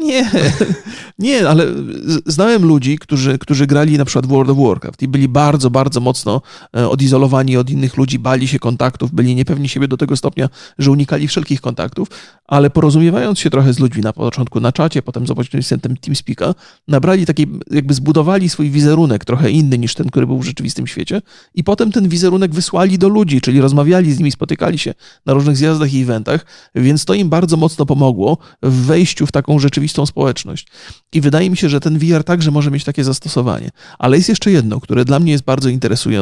[0.00, 0.30] Nie,
[1.18, 1.66] nie, ale
[2.26, 6.00] znałem ludzi, którzy, którzy grali na przykład w World of Warcraft i byli bardzo, bardzo
[6.00, 6.23] mocno
[6.76, 10.90] e, odizolowani od innych ludzi, bali się kontaktów, byli niepewni siebie do tego stopnia, że
[10.90, 12.08] unikali wszelkich kontaktów,
[12.46, 16.54] ale porozumiewając się trochę z ludźmi na początku na czacie, potem z obecnym TeamSpeaka,
[16.88, 21.22] nabrali takiej, jakby zbudowali swój wizerunek trochę inny niż ten, który był w rzeczywistym świecie
[21.54, 24.94] i potem ten wizerunek wysłali do ludzi, czyli rozmawiali z nimi, spotykali się
[25.26, 29.58] na różnych zjazdach i eventach, więc to im bardzo mocno pomogło w wejściu w taką
[29.58, 30.66] rzeczywistą społeczność.
[31.12, 33.70] I wydaje mi się, że ten VR także może mieć takie zastosowanie.
[33.98, 36.13] Ale jest jeszcze jedno, które dla mnie jest bardzo interesujące.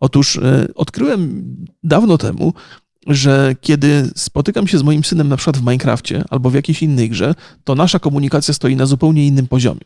[0.00, 1.44] Otóż e, odkryłem
[1.82, 2.52] dawno temu,
[3.06, 7.10] że kiedy spotykam się z moim synem na przykład w Minecrafcie albo w jakiejś innej
[7.10, 7.34] grze,
[7.64, 9.80] to nasza komunikacja stoi na zupełnie innym poziomie.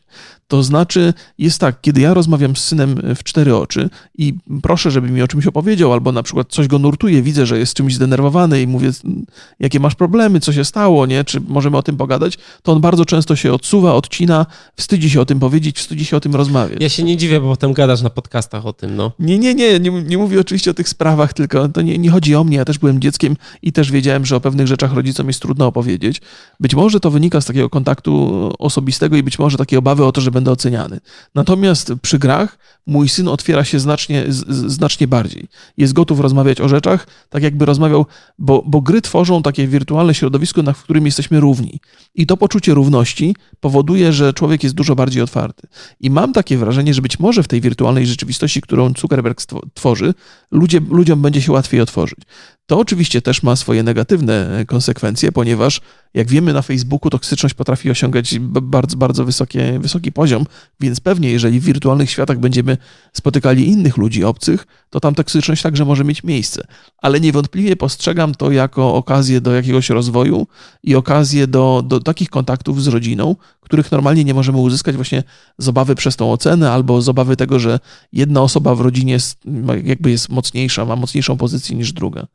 [0.49, 5.11] To znaczy, jest tak, kiedy ja rozmawiam z synem w cztery oczy i proszę, żeby
[5.11, 8.63] mi o czymś opowiedział, albo na przykład coś go nurtuje, widzę, że jest czymś zdenerwowany
[8.63, 8.91] i mówię,
[9.61, 11.25] jakie masz problemy, co się stało, nie?
[11.25, 15.27] Czy możemy o tym pogadać, to on bardzo często się odsuwa, odcina, wstydzi się o
[15.27, 16.83] tym powiedzieć, wstydzi się o tym rozmawiać.
[16.83, 19.13] Ja się nie dziwię, bo potem gadasz na podcastach o tym, no.
[19.19, 22.35] Nie, nie, nie, nie, nie mówię oczywiście o tych sprawach, tylko to nie, nie chodzi
[22.35, 25.41] o mnie, ja też byłem dzieckiem i też wiedziałem, że o pewnych rzeczach rodzicom jest
[25.43, 26.21] trudno opowiedzieć.
[26.61, 28.13] Być może to wynika z takiego kontaktu
[28.59, 31.01] osobistego i być może takiej obawy o to, że będę oceniany.
[31.35, 34.25] Natomiast przy grach mój syn otwiera się znacznie,
[34.67, 35.49] znacznie bardziej.
[35.77, 38.07] Jest gotów rozmawiać o rzeczach, tak jakby rozmawiał,
[38.39, 41.81] bo, bo gry tworzą takie wirtualne środowisko, na którym jesteśmy równi.
[42.15, 45.67] I to poczucie równości powoduje, że człowiek jest dużo bardziej otwarty.
[46.01, 49.41] I mam takie wrażenie, że być może w tej wirtualnej rzeczywistości, którą Zuckerberg
[49.75, 50.15] tworzy,
[50.51, 52.19] ludzie, ludziom będzie się łatwiej otworzyć.
[52.67, 55.81] To oczywiście też ma swoje negatywne konsekwencje, ponieważ
[56.15, 60.45] jak wiemy na Facebooku toksyczność potrafi osiągać bardzo, bardzo wysokie, wysoki poziom,
[60.81, 62.77] więc pewnie jeżeli w wirtualnych światach będziemy
[63.13, 66.67] spotykali innych ludzi obcych, to tam toksyczność także może mieć miejsce.
[66.99, 70.47] Ale niewątpliwie postrzegam to jako okazję do jakiegoś rozwoju
[70.83, 75.23] i okazję do, do takich kontaktów z rodziną, których normalnie nie możemy uzyskać właśnie
[75.59, 77.81] z obawy przez tą ocenę albo z obawy tego, że
[78.13, 79.41] jedna osoba w rodzinie jest,
[79.85, 82.27] jakby jest mocniejsza, ma mocniejszą pozycję niż druga.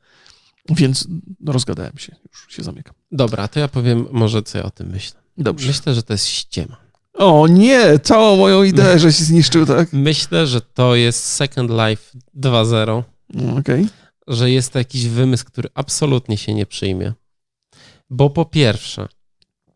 [0.75, 1.07] Więc
[1.45, 2.93] rozgadałem się, już się zamykam.
[3.11, 5.19] Dobra, to ja powiem może, co ja o tym myślę.
[5.37, 5.67] Dobrze.
[5.67, 6.77] Myślę, że to jest ściema.
[7.13, 9.93] O nie, całą moją ideę, że się zniszczył, tak?
[10.09, 13.03] Myślę, że to jest Second Life 2.0.
[13.33, 13.59] Okej.
[13.59, 13.85] Okay.
[14.27, 17.13] Że jest to jakiś wymysł, który absolutnie się nie przyjmie.
[18.09, 19.07] Bo po pierwsze,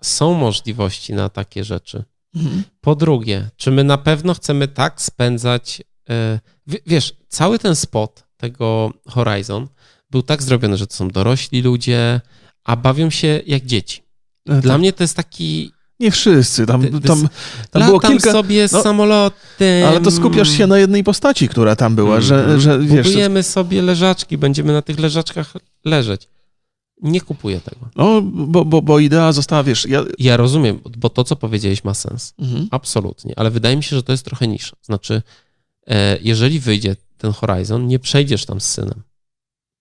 [0.01, 2.03] są możliwości na takie rzeczy.
[2.35, 2.63] Mhm.
[2.81, 5.83] Po drugie, czy my na pewno chcemy tak spędzać.
[6.67, 9.67] Yy, wiesz, cały ten spot tego Horizon
[10.11, 12.21] był tak zrobiony, że to są dorośli ludzie,
[12.63, 14.01] a bawią się jak dzieci.
[14.45, 14.79] Dla tak.
[14.79, 17.27] mnie to jest taki nie wszyscy, tam, tam,
[17.71, 18.31] tam było kilka...
[18.31, 19.85] sobie no, samolotem.
[19.87, 22.59] Ale to skupiasz się na jednej postaci, która tam była, że, mhm.
[22.59, 23.07] że wiesz...
[23.07, 25.53] Budujemy sobie leżaczki, będziemy na tych leżaczkach
[25.85, 26.27] leżeć.
[27.01, 27.89] Nie kupuję tego.
[27.95, 29.85] No, bo, bo, bo idea została, wiesz...
[29.89, 30.03] Ja...
[30.19, 32.33] ja rozumiem, bo to, co powiedziałeś, ma sens.
[32.39, 32.67] Mhm.
[32.71, 33.33] Absolutnie.
[33.37, 34.75] Ale wydaje mi się, że to jest trochę nisza.
[34.81, 35.21] Znaczy,
[35.87, 39.01] e, jeżeli wyjdzie ten Horizon, nie przejdziesz tam z synem.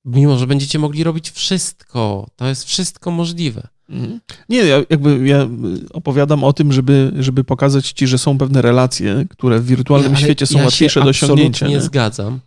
[0.05, 2.27] Mimo, że będziecie mogli robić wszystko.
[2.37, 3.69] To jest wszystko możliwe.
[3.89, 4.21] Mhm.
[4.49, 5.49] Nie, ja jakby ja
[5.93, 10.19] opowiadam o tym, żeby, żeby pokazać ci, że są pewne relacje, które w wirtualnym ja,
[10.19, 11.69] świecie są ja łatwiejsze do osiągnięcia.
[11.69, 12.41] nie zgadzam.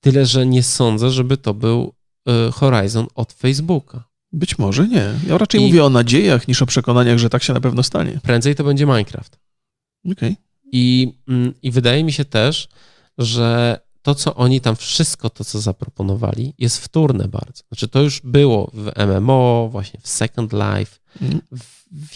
[0.00, 1.92] Tyle, że nie sądzę, żeby to był
[2.48, 4.04] y, Horizon od Facebooka.
[4.32, 5.06] Być może nie.
[5.28, 8.20] Ja raczej I mówię o nadziejach niż o przekonaniach, że tak się na pewno stanie.
[8.22, 9.38] Prędzej to będzie Minecraft.
[10.04, 10.12] Okej.
[10.12, 10.36] Okay.
[10.72, 12.68] I, mm, I wydaje mi się też,
[13.18, 17.62] że to, co oni tam, wszystko to, co zaproponowali, jest wtórne bardzo.
[17.68, 20.98] Znaczy, to już było w MMO, właśnie w Second Life.
[21.20, 21.40] Mm.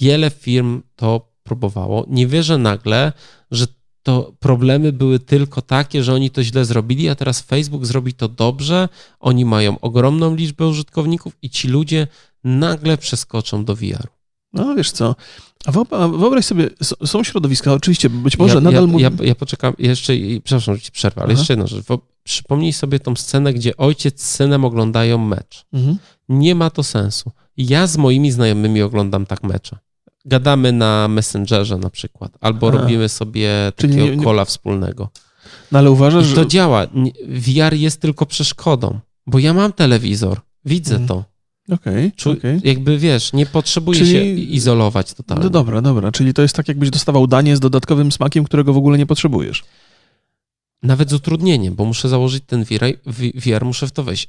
[0.01, 2.05] Wiele firm to próbowało.
[2.09, 3.13] Nie wierzę nagle,
[3.51, 3.67] że
[4.03, 8.29] to problemy były tylko takie, że oni to źle zrobili, a teraz Facebook zrobi to
[8.29, 8.89] dobrze,
[9.21, 12.07] oni mają ogromną liczbę użytkowników i ci ludzie
[12.45, 14.09] nagle przeskoczą do VR.
[14.53, 15.15] No wiesz co,
[15.67, 15.73] a
[16.09, 16.71] wyobraź sobie,
[17.05, 18.89] są środowiska, oczywiście, być może ja, nadal...
[18.91, 20.13] Ja, ja, ja poczekam jeszcze,
[20.45, 21.39] przepraszam, że ci przerwę, ale Aha.
[21.39, 21.85] jeszcze jedna rzecz.
[22.25, 25.65] Przypomnij sobie tą scenę, gdzie ojciec z synem oglądają mecz.
[25.73, 25.99] Mhm.
[26.29, 27.33] Nie ma to sensu.
[27.57, 29.79] Ja z moimi znajomymi oglądam tak mecze.
[30.25, 34.25] Gadamy na Messengerze na przykład, albo robimy sobie takiego nie, nie...
[34.25, 35.09] kola wspólnego.
[35.73, 36.49] No ale uważasz, I to że...
[36.49, 36.87] działa.
[37.29, 41.09] VR jest tylko przeszkodą, bo ja mam telewizor, widzę mhm.
[41.09, 41.25] to.
[41.73, 44.13] Okej, okay, okay, Jakby wiesz, nie potrzebuję czyli...
[44.13, 45.45] się izolować totalnie.
[45.45, 48.77] No dobra, dobra, czyli to jest tak, jakbyś dostawał danie z dodatkowym smakiem, którego w
[48.77, 49.65] ogóle nie potrzebujesz.
[50.83, 52.85] Nawet z utrudnieniem, bo muszę założyć ten VR,
[53.35, 54.29] VR muszę w to wejść.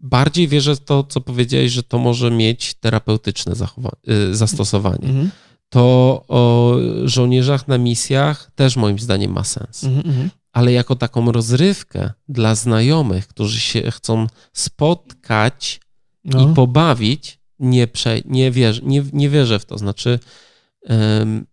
[0.00, 5.08] Bardziej wierzę w to, co powiedziałeś, że to może mieć terapeutyczne y, zastosowanie.
[5.08, 5.30] Mhm.
[5.68, 9.84] To o żołnierzach na misjach też moim zdaniem ma sens.
[9.84, 10.30] Mhm, mhm.
[10.52, 15.80] Ale jako taką rozrywkę dla znajomych, którzy się chcą spotkać
[16.24, 16.50] no.
[16.50, 19.78] i pobawić, nie, prze, nie, wierzę, nie, nie wierzę w to.
[19.78, 20.18] Znaczy,
[20.82, 21.46] um,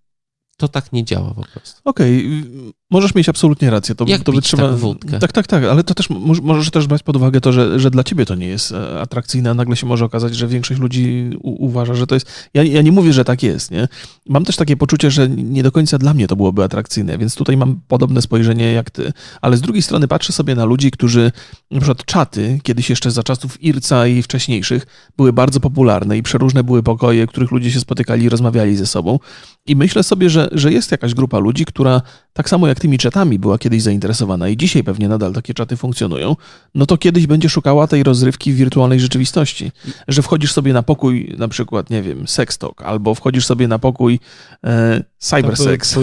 [0.58, 1.82] to tak nie działa po prostu.
[1.84, 2.74] Okej, okay.
[2.90, 3.96] Możesz mieć absolutnie rację.
[3.96, 4.64] To, Jak to wytrzyma...
[4.64, 5.20] tak wódkę?
[5.20, 6.10] Tak, tak, tak, ale to też
[6.42, 9.50] możesz też brać pod uwagę to, że, że dla ciebie to nie jest e, atrakcyjne,
[9.50, 12.50] a nagle się może okazać, że większość ludzi u, uważa, że to jest...
[12.54, 13.88] Ja, ja nie mówię, że tak jest, nie?
[14.30, 17.58] Mam też takie poczucie, że nie do końca dla mnie to byłoby atrakcyjne, więc tutaj
[17.58, 19.14] mam podobne spojrzenie jak ty.
[19.42, 21.32] Ale z drugiej strony patrzę sobie na ludzi, którzy,
[21.72, 24.86] na przykład czaty, kiedyś jeszcze za czasów Irca i wcześniejszych,
[25.18, 28.86] były bardzo popularne i przeróżne były pokoje, w których ludzie się spotykali i rozmawiali ze
[28.86, 29.20] sobą.
[29.68, 32.02] I myślę sobie, że, że jest jakaś grupa ludzi, która
[32.34, 36.36] tak samo jak tymi czatami była kiedyś zainteresowana i dzisiaj pewnie nadal takie czaty funkcjonują,
[36.76, 39.72] no to kiedyś będzie szukała tej rozrywki w wirtualnej rzeczywistości.
[40.08, 44.20] Że wchodzisz sobie na pokój, na przykład, nie wiem, sextalk, albo wchodzisz sobie na pokój
[44.64, 46.00] e, cybersex.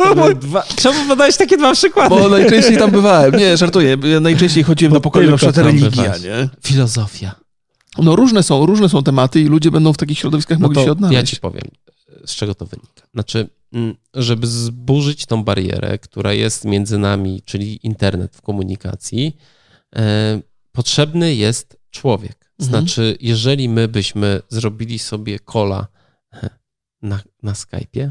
[0.82, 2.14] Czemu podałeś takie dwa przykłady?
[2.14, 3.34] Bo najczęściej tam bywałem.
[3.34, 3.96] Nie, żartuję.
[4.12, 6.48] Ja najczęściej chodziłem Bo na pokoju na przykład religia, nie?
[6.64, 7.34] Filozofia.
[7.98, 10.92] No różne są, różne są tematy i ludzie będą w takich środowiskach no mogli się
[10.92, 11.16] odnaleźć.
[11.16, 11.64] Ja ci powiem,
[12.26, 13.02] z czego to wynika.
[13.14, 13.48] Znaczy,
[14.14, 19.36] żeby zburzyć tą barierę, która jest między nami, czyli internet w komunikacji,
[19.96, 20.40] e,
[20.72, 22.52] potrzebny jest człowiek.
[22.60, 22.68] Mhm.
[22.68, 25.86] Znaczy, jeżeli my byśmy zrobili sobie kola
[27.02, 28.10] na, na Skype'ie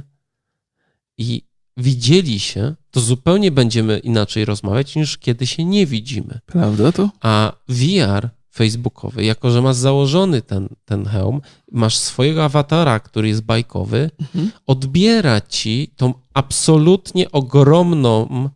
[1.17, 1.41] i
[1.77, 6.39] widzieli się, to zupełnie będziemy inaczej rozmawiać niż kiedy się nie widzimy.
[6.45, 7.09] Prawda to?
[7.21, 13.41] A VR facebookowy, jako że masz założony ten, ten hełm, masz swojego awatara, który jest
[13.41, 14.51] bajkowy, mhm.
[14.67, 18.49] odbiera ci tą absolutnie ogromną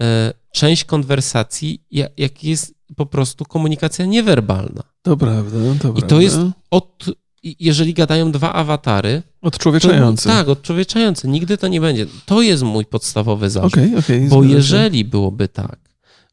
[0.00, 4.82] e, część konwersacji, jak, jest po prostu komunikacja niewerbalna.
[5.02, 6.38] To prawda, to I to jest
[6.70, 7.04] od,
[7.42, 9.22] jeżeli gadają dwa awatary.
[9.42, 10.28] Odczłowieczające.
[10.28, 11.28] To, tak, odczłowieczające.
[11.28, 12.06] Nigdy to nie będzie.
[12.26, 13.72] To jest mój podstawowy zarzut.
[13.72, 15.78] Okay, okay, bo jeżeli byłoby tak,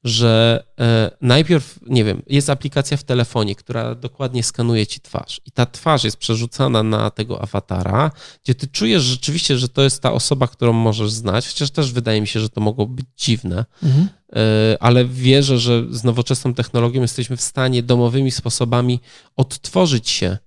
[0.03, 5.51] że e, najpierw, nie wiem, jest aplikacja w telefonie, która dokładnie skanuje ci twarz i
[5.51, 8.11] ta twarz jest przerzucana na tego awatara,
[8.43, 12.21] gdzie ty czujesz rzeczywiście, że to jest ta osoba, którą możesz znać, chociaż też wydaje
[12.21, 14.09] mi się, że to mogło być dziwne, mhm.
[14.35, 18.99] e, ale wierzę, że z nowoczesną technologią jesteśmy w stanie domowymi sposobami
[19.35, 20.37] odtworzyć się,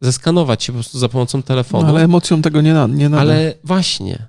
[0.00, 1.82] zeskanować się po prostu za pomocą telefonu.
[1.82, 3.22] No, ale emocją tego nie, na, nie nada.
[3.22, 4.28] Ale właśnie,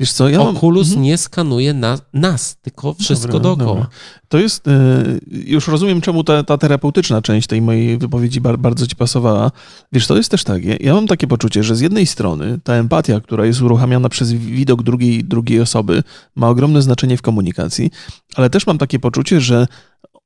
[0.00, 1.02] Wiesz co, ja Oculus mam...
[1.02, 3.74] Nie skanuje na, nas, tylko wszystko dobra, dookoła.
[3.74, 3.90] Dobra.
[4.28, 8.96] To jest, e, już rozumiem, czemu ta, ta terapeutyczna część tej mojej wypowiedzi bardzo ci
[8.96, 9.50] pasowała.
[9.92, 12.74] Wiesz, to jest też tak, ja, ja mam takie poczucie, że z jednej strony ta
[12.74, 16.02] empatia, która jest uruchamiana przez widok drugiej, drugiej osoby,
[16.36, 17.90] ma ogromne znaczenie w komunikacji,
[18.34, 19.66] ale też mam takie poczucie, że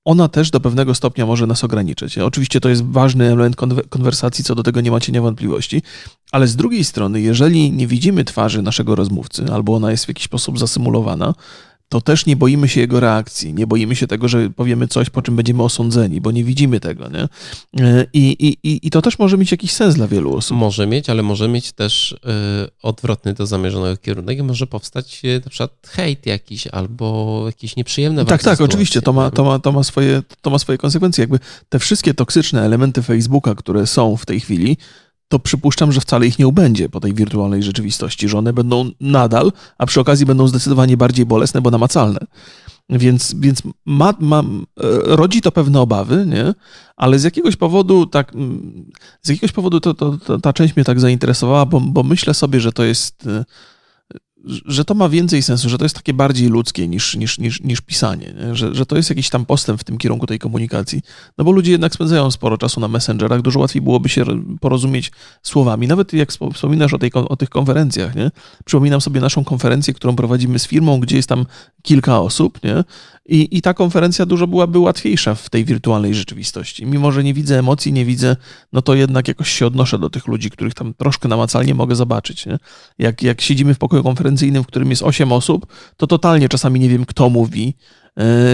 [0.04, 2.18] ona też do pewnego stopnia może nas ograniczyć.
[2.18, 3.56] Oczywiście to jest ważny element
[3.88, 5.82] konwersacji, co do tego nie macie niewątpliwości,
[6.32, 10.24] ale z drugiej strony, jeżeli nie widzimy twarzy naszego rozmówcy, albo ona jest w jakiś
[10.24, 11.34] sposób zasymulowana,
[11.94, 15.22] to też nie boimy się jego reakcji, nie boimy się tego, że powiemy coś, po
[15.22, 17.08] czym będziemy osądzeni, bo nie widzimy tego.
[17.08, 17.28] Nie?
[17.86, 20.56] E, I, i, I to też może mieć jakiś sens dla wielu osób.
[20.56, 22.16] Może mieć, ale może mieć też y,
[22.82, 28.24] odwrotny do zamierzonego kierunek i może powstać y, na przykład hejt jakiś albo jakieś nieprzyjemne
[28.24, 31.22] Tak, tak, oczywiście, to ma, to, ma, to, ma swoje, to ma swoje konsekwencje.
[31.22, 34.76] Jakby te wszystkie toksyczne elementy Facebooka, które są w tej chwili,
[35.34, 39.52] to przypuszczam, że wcale ich nie ubędzie po tej wirtualnej rzeczywistości, że one będą nadal,
[39.78, 42.20] a przy okazji będą zdecydowanie bardziej bolesne, bo namacalne.
[42.90, 44.42] Więc, więc ma, ma, e,
[45.16, 46.54] rodzi to pewne obawy, nie?
[46.96, 48.90] ale z jakiegoś powodu tak, mm,
[49.22, 52.60] z jakiegoś powodu to, to, to ta część mnie tak zainteresowała, bo, bo myślę sobie,
[52.60, 53.44] że to jest e,
[54.46, 57.80] że to ma więcej sensu, że to jest takie bardziej ludzkie niż, niż, niż, niż
[57.80, 61.02] pisanie, że, że to jest jakiś tam postęp w tym kierunku tej komunikacji.
[61.38, 64.24] No bo ludzie jednak spędzają sporo czasu na messengerach, dużo łatwiej byłoby się
[64.60, 65.88] porozumieć słowami.
[65.88, 68.30] Nawet jak wspominasz o, tej, o tych konferencjach, nie?
[68.64, 71.46] Przypominam sobie naszą konferencję, którą prowadzimy z firmą, gdzie jest tam
[71.82, 72.84] kilka osób, nie?
[73.26, 76.86] I, I ta konferencja dużo byłaby łatwiejsza w tej wirtualnej rzeczywistości.
[76.86, 78.36] Mimo, że nie widzę emocji, nie widzę,
[78.72, 82.46] no to jednak jakoś się odnoszę do tych ludzi, których tam troszkę namacalnie mogę zobaczyć.
[82.46, 82.58] Nie?
[82.98, 86.88] Jak, jak siedzimy w pokoju konferencyjnym, w którym jest 8 osób, to totalnie czasami nie
[86.88, 87.76] wiem, kto mówi,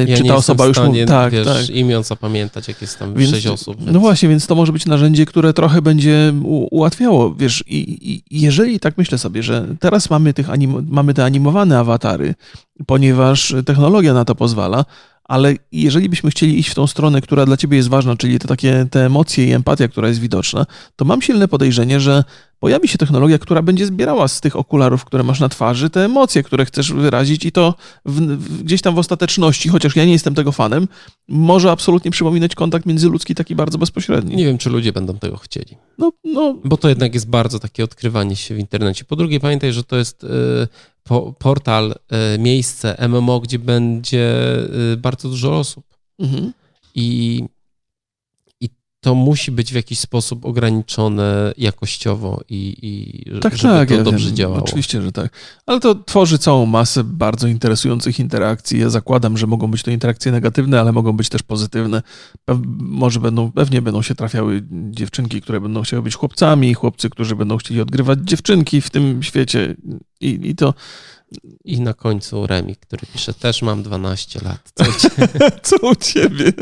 [0.07, 1.05] ja czy ta osoba już mówi.
[1.05, 1.71] Tak, wiesz, tak.
[1.71, 3.77] imion zapamiętać, jak jest tam więc, sześć osób.
[3.79, 3.91] Więc...
[3.93, 6.33] No właśnie, więc to może być narzędzie, które trochę będzie
[6.71, 11.25] ułatwiało, wiesz, i, i jeżeli tak myślę sobie, że teraz mamy, tych anim, mamy te
[11.25, 12.35] animowane awatary,
[12.87, 14.85] ponieważ technologia na to pozwala,
[15.31, 18.49] ale jeżeli byśmy chcieli iść w tą stronę, która dla ciebie jest ważna, czyli te
[18.49, 20.67] takie te emocje i empatia, która jest widoczna,
[20.97, 22.25] to mam silne podejrzenie, że
[22.59, 26.43] pojawi się technologia, która będzie zbierała z tych okularów, które masz na twarzy, te emocje,
[26.43, 30.35] które chcesz wyrazić i to w, w, gdzieś tam w ostateczności, chociaż ja nie jestem
[30.35, 30.89] tego fanem,
[31.29, 34.37] może absolutnie przypominać kontakt międzyludzki taki bardzo bezpośredni.
[34.37, 35.77] Nie wiem, czy ludzie będą tego chcieli.
[35.99, 36.57] No, no.
[36.65, 39.05] Bo to jednak jest bardzo takie odkrywanie się w internecie.
[39.05, 40.27] Po drugie, pamiętaj, że to jest...
[41.11, 44.55] Po, portal, e, miejsce MMO, gdzie będzie
[44.93, 45.85] e, bardzo dużo osób.
[46.19, 46.53] Mhm.
[46.95, 47.43] I
[49.01, 54.03] to musi być w jakiś sposób ograniczone jakościowo i, i tak, żeby tak, to ja
[54.03, 54.37] dobrze wiem.
[54.37, 54.63] działało.
[54.65, 55.33] Oczywiście, że tak.
[55.67, 58.81] Ale to tworzy całą masę bardzo interesujących interakcji.
[58.81, 62.03] Ja zakładam, że mogą być to interakcje negatywne, ale mogą być też pozytywne.
[62.79, 67.57] może będą, pewnie będą się trafiały dziewczynki, które będą chciały być chłopcami, chłopcy, którzy będą
[67.57, 69.77] chcieli odgrywać dziewczynki w tym świecie.
[70.21, 70.75] I, i to
[71.65, 74.73] i na końcu Remi, który pisze, też mam 12 lat.
[74.75, 75.51] Co u ciebie?
[75.63, 76.53] Co u ciebie?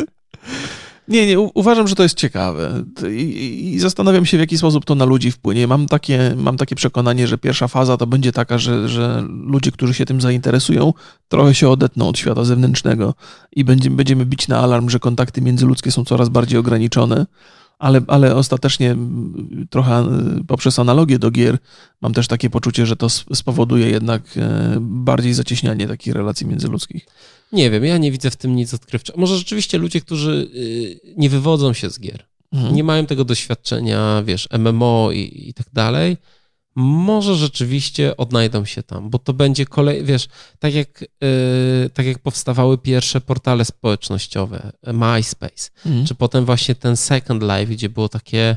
[1.08, 4.94] Nie, nie, uważam, że to jest ciekawe I, I, zastanawiam się, w jaki sposób to
[4.94, 5.66] na ludzi wpłynie.
[5.66, 9.94] Mam takie, mam takie przekonanie, że pierwsza faza to będzie taka, że, że ludzie, którzy
[9.94, 10.92] się tym zainteresują,
[11.28, 13.14] trochę się odetną od świata zewnętrznego
[13.52, 17.26] i będziemy, będziemy bić na alarm, że kontakty międzyludzkie są coraz bardziej ograniczone
[17.78, 18.96] ale, ale ostatecznie
[19.70, 20.06] trochę
[20.46, 21.58] poprzez analogię do gier
[22.00, 27.06] mam też takie poczucie, że to spowoduje jednak e, bardziej zacieśnianie takich relacji międzyludzkich.
[27.52, 29.20] Nie wiem, ja nie widzę w tym nic odkrywczego.
[29.20, 32.74] Może rzeczywiście ludzie, którzy y, nie wywodzą się z gier, mhm.
[32.74, 36.16] nie mają tego doświadczenia, wiesz, MMO i, i tak dalej,
[36.78, 42.18] może rzeczywiście odnajdą się tam, bo to będzie kolej, wiesz, tak jak, yy, tak jak
[42.18, 46.06] powstawały pierwsze portale społecznościowe, MySpace, mm.
[46.06, 48.56] czy potem właśnie ten Second Life, gdzie było takie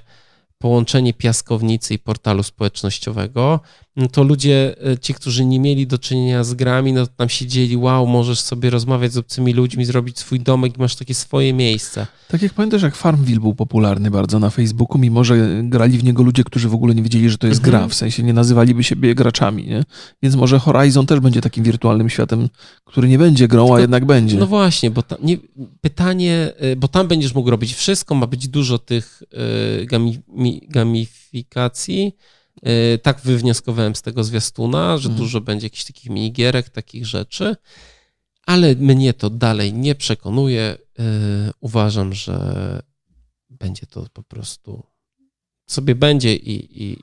[0.61, 3.59] połączenie piaskownicy i portalu społecznościowego,
[3.95, 7.29] no to ludzie, e, ci, którzy nie mieli do czynienia z grami, no to tam
[7.29, 11.53] siedzieli, wow, możesz sobie rozmawiać z obcymi ludźmi, zrobić swój domek i masz takie swoje
[11.53, 12.07] miejsce.
[12.27, 16.23] Tak jak pamiętasz, jak Farmville był popularny bardzo na Facebooku, mimo że grali w niego
[16.23, 17.71] ludzie, którzy w ogóle nie wiedzieli, że to jest mhm.
[17.71, 19.83] gra, w sensie nie nazywaliby siebie graczami, nie?
[20.23, 22.49] Więc może Horizon też będzie takim wirtualnym światem,
[22.85, 24.37] który nie będzie grą, Tylko, a jednak będzie.
[24.37, 25.37] No właśnie, bo tam, nie,
[25.81, 29.23] pytanie, e, bo tam będziesz mógł robić wszystko, ma być dużo tych
[29.81, 30.19] y, gami,
[30.69, 32.13] gamifikacji,
[32.67, 35.25] Y, tak wywnioskowałem z tego zwiastuna, że mhm.
[35.25, 37.55] dużo będzie jakichś takich minigierek, takich rzeczy,
[38.45, 40.77] ale mnie to dalej nie przekonuje.
[40.99, 41.03] Y,
[41.59, 42.81] uważam, że
[43.49, 44.83] będzie to po prostu
[45.67, 46.97] sobie będzie i, i,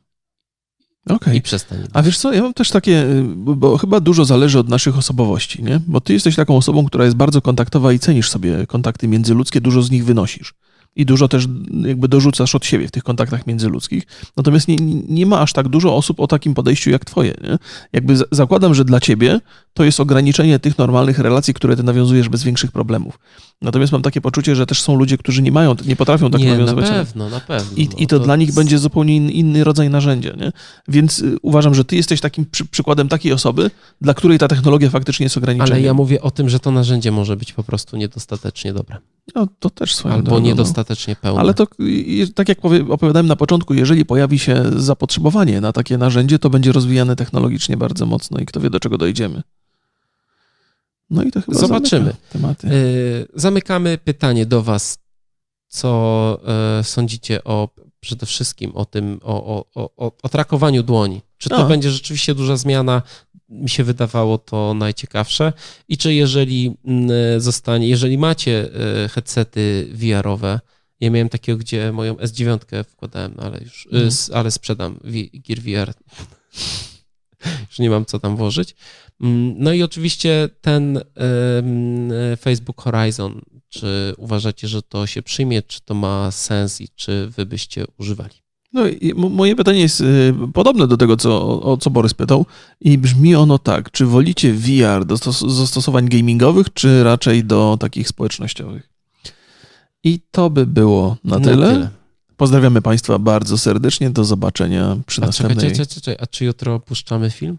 [1.09, 1.37] Okay.
[1.37, 1.87] I przestanie.
[1.93, 5.63] A wiesz co, ja mam też takie, y, bo chyba dużo zależy od naszych osobowości,
[5.63, 5.81] nie?
[5.87, 9.83] Bo ty jesteś taką osobą, która jest bardzo kontaktowa i cenisz sobie kontakty międzyludzkie, dużo
[9.83, 10.55] z nich wynosisz
[10.96, 11.46] i dużo też
[11.85, 14.07] jakby dorzucasz od siebie w tych kontaktach międzyludzkich.
[14.37, 14.77] Natomiast nie,
[15.09, 17.35] nie ma aż tak dużo osób o takim podejściu jak twoje.
[17.42, 17.59] Nie?
[17.92, 19.40] Jakby zakładam, że dla ciebie
[19.74, 23.18] to jest ograniczenie tych normalnych relacji, które ty nawiązujesz bez większych problemów.
[23.62, 26.51] Natomiast mam takie poczucie, że też są ludzie, którzy nie mają, nie potrafią tak nie,
[26.51, 26.90] nawiązywać.
[26.90, 27.77] Na pewno, na pewno.
[27.77, 30.33] I, i to, to, dla nich będzie zupełnie inny rodzaj narzędzia.
[30.37, 30.53] Nie?
[30.88, 33.70] Więc y, uważam, że ty jesteś takim przy, przykładem takiej osoby,
[34.01, 35.72] dla której ta technologia faktycznie jest ograniczeniem.
[35.72, 38.96] Ale ja mówię o tym, że to narzędzie może być po prostu niedostatecznie dobre.
[39.35, 40.38] No, to też swoją Albo no.
[40.38, 40.78] niedostatecznie
[41.09, 41.17] no.
[41.23, 41.41] pełne.
[41.41, 41.67] Ale to,
[42.35, 42.59] tak jak
[42.91, 48.07] opowiadałem na początku, jeżeli pojawi się zapotrzebowanie na takie narzędzie, to będzie rozwijane technologicznie bardzo
[48.07, 49.43] mocno i kto wie, do czego dojdziemy.
[51.11, 52.14] No i to chyba Zobaczymy.
[52.33, 52.69] Tematy.
[52.69, 54.99] Y, zamykamy pytanie do Was.
[55.69, 56.41] Co
[56.79, 57.69] e, sądzicie o
[58.01, 61.21] przede wszystkim o tym, o, o, o, o trakowaniu dłoni?
[61.38, 61.64] Czy to A.
[61.64, 63.03] będzie rzeczywiście duża zmiana?
[63.49, 65.53] Mi się wydawało to najciekawsze.
[65.89, 68.70] I czy jeżeli mm, zostanie, jeżeli macie
[69.05, 70.61] e, headsety VR-owe,
[71.01, 74.11] ja miałem takiego, gdzie moją S9 wkładałem, no ale już, mhm.
[74.33, 75.01] ale sprzedam
[75.33, 75.95] Gear VR.
[77.68, 78.75] już nie mam co tam włożyć.
[79.20, 81.01] Mm, no i oczywiście ten
[82.41, 83.41] Facebook Horizon.
[83.68, 88.47] Czy uważacie, że to się przyjmie, czy to ma sens i czy wy byście używali?
[88.73, 92.47] No i moje pytanie jest y, podobne do tego, co, o co Borys pytał
[92.81, 93.91] i brzmi ono tak.
[93.91, 95.16] Czy wolicie VR do
[95.49, 98.91] zastosowań gamingowych, czy raczej do takich społecznościowych?
[100.05, 101.73] I to by było na, na tyle.
[101.73, 101.91] tyle.
[102.37, 104.11] Pozdrawiamy Państwa bardzo serdecznie.
[104.11, 105.57] Do zobaczenia przy a następnej...
[105.57, 106.16] Czekaj, czekaj, czekaj.
[106.21, 107.59] A czy jutro opuszczamy film?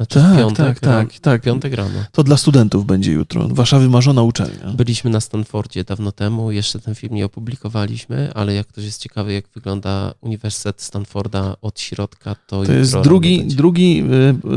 [0.00, 1.42] Znaczy tak, piątek, tak, tak, tak.
[1.42, 2.04] Piątek rano.
[2.12, 3.48] To dla studentów będzie jutro.
[3.48, 4.72] Wasza wymarzona uczelnia.
[4.74, 9.32] Byliśmy na Stanfordzie dawno temu, jeszcze ten film nie opublikowaliśmy, ale jak ktoś jest ciekawy,
[9.32, 14.04] jak wygląda Uniwersytet Stanforda od środka, to To jest drugi, drugi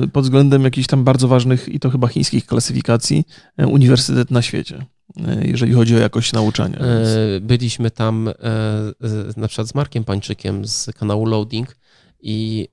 [0.04, 3.26] y, pod względem jakichś tam bardzo ważnych i to chyba chińskich klasyfikacji
[3.62, 4.86] y, uniwersytet na świecie
[5.18, 6.80] y, jeżeli chodzi o jakość nauczania.
[6.80, 7.10] Więc...
[7.42, 8.30] Byliśmy tam
[9.38, 11.78] na przykład z Markiem Pańczykiem z kanału Loading
[12.22, 12.68] i,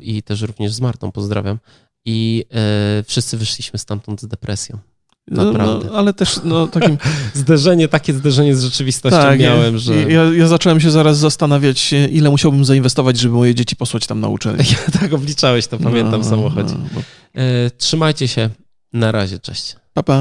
[0.00, 1.58] i też również z Martą, pozdrawiam
[2.06, 4.78] i e, wszyscy wyszliśmy stamtąd z depresją.
[5.28, 5.86] No, Naprawdę.
[5.86, 6.98] No, ale też no, takim...
[7.34, 9.94] zderzenie, takie zderzenie z rzeczywistością tak, miałem, ja, że...
[9.94, 14.28] Ja, ja, zacząłem się zaraz zastanawiać, ile musiałbym zainwestować, żeby moje dzieci posłać tam na
[14.28, 14.64] uczelnię.
[14.70, 16.74] Ja, tak obliczałeś to, pamiętam no, w samochodzie.
[16.74, 17.00] No, bo...
[17.78, 18.50] trzymajcie się.
[18.92, 19.76] Na razie, cześć.
[19.94, 20.20] Pa, pa.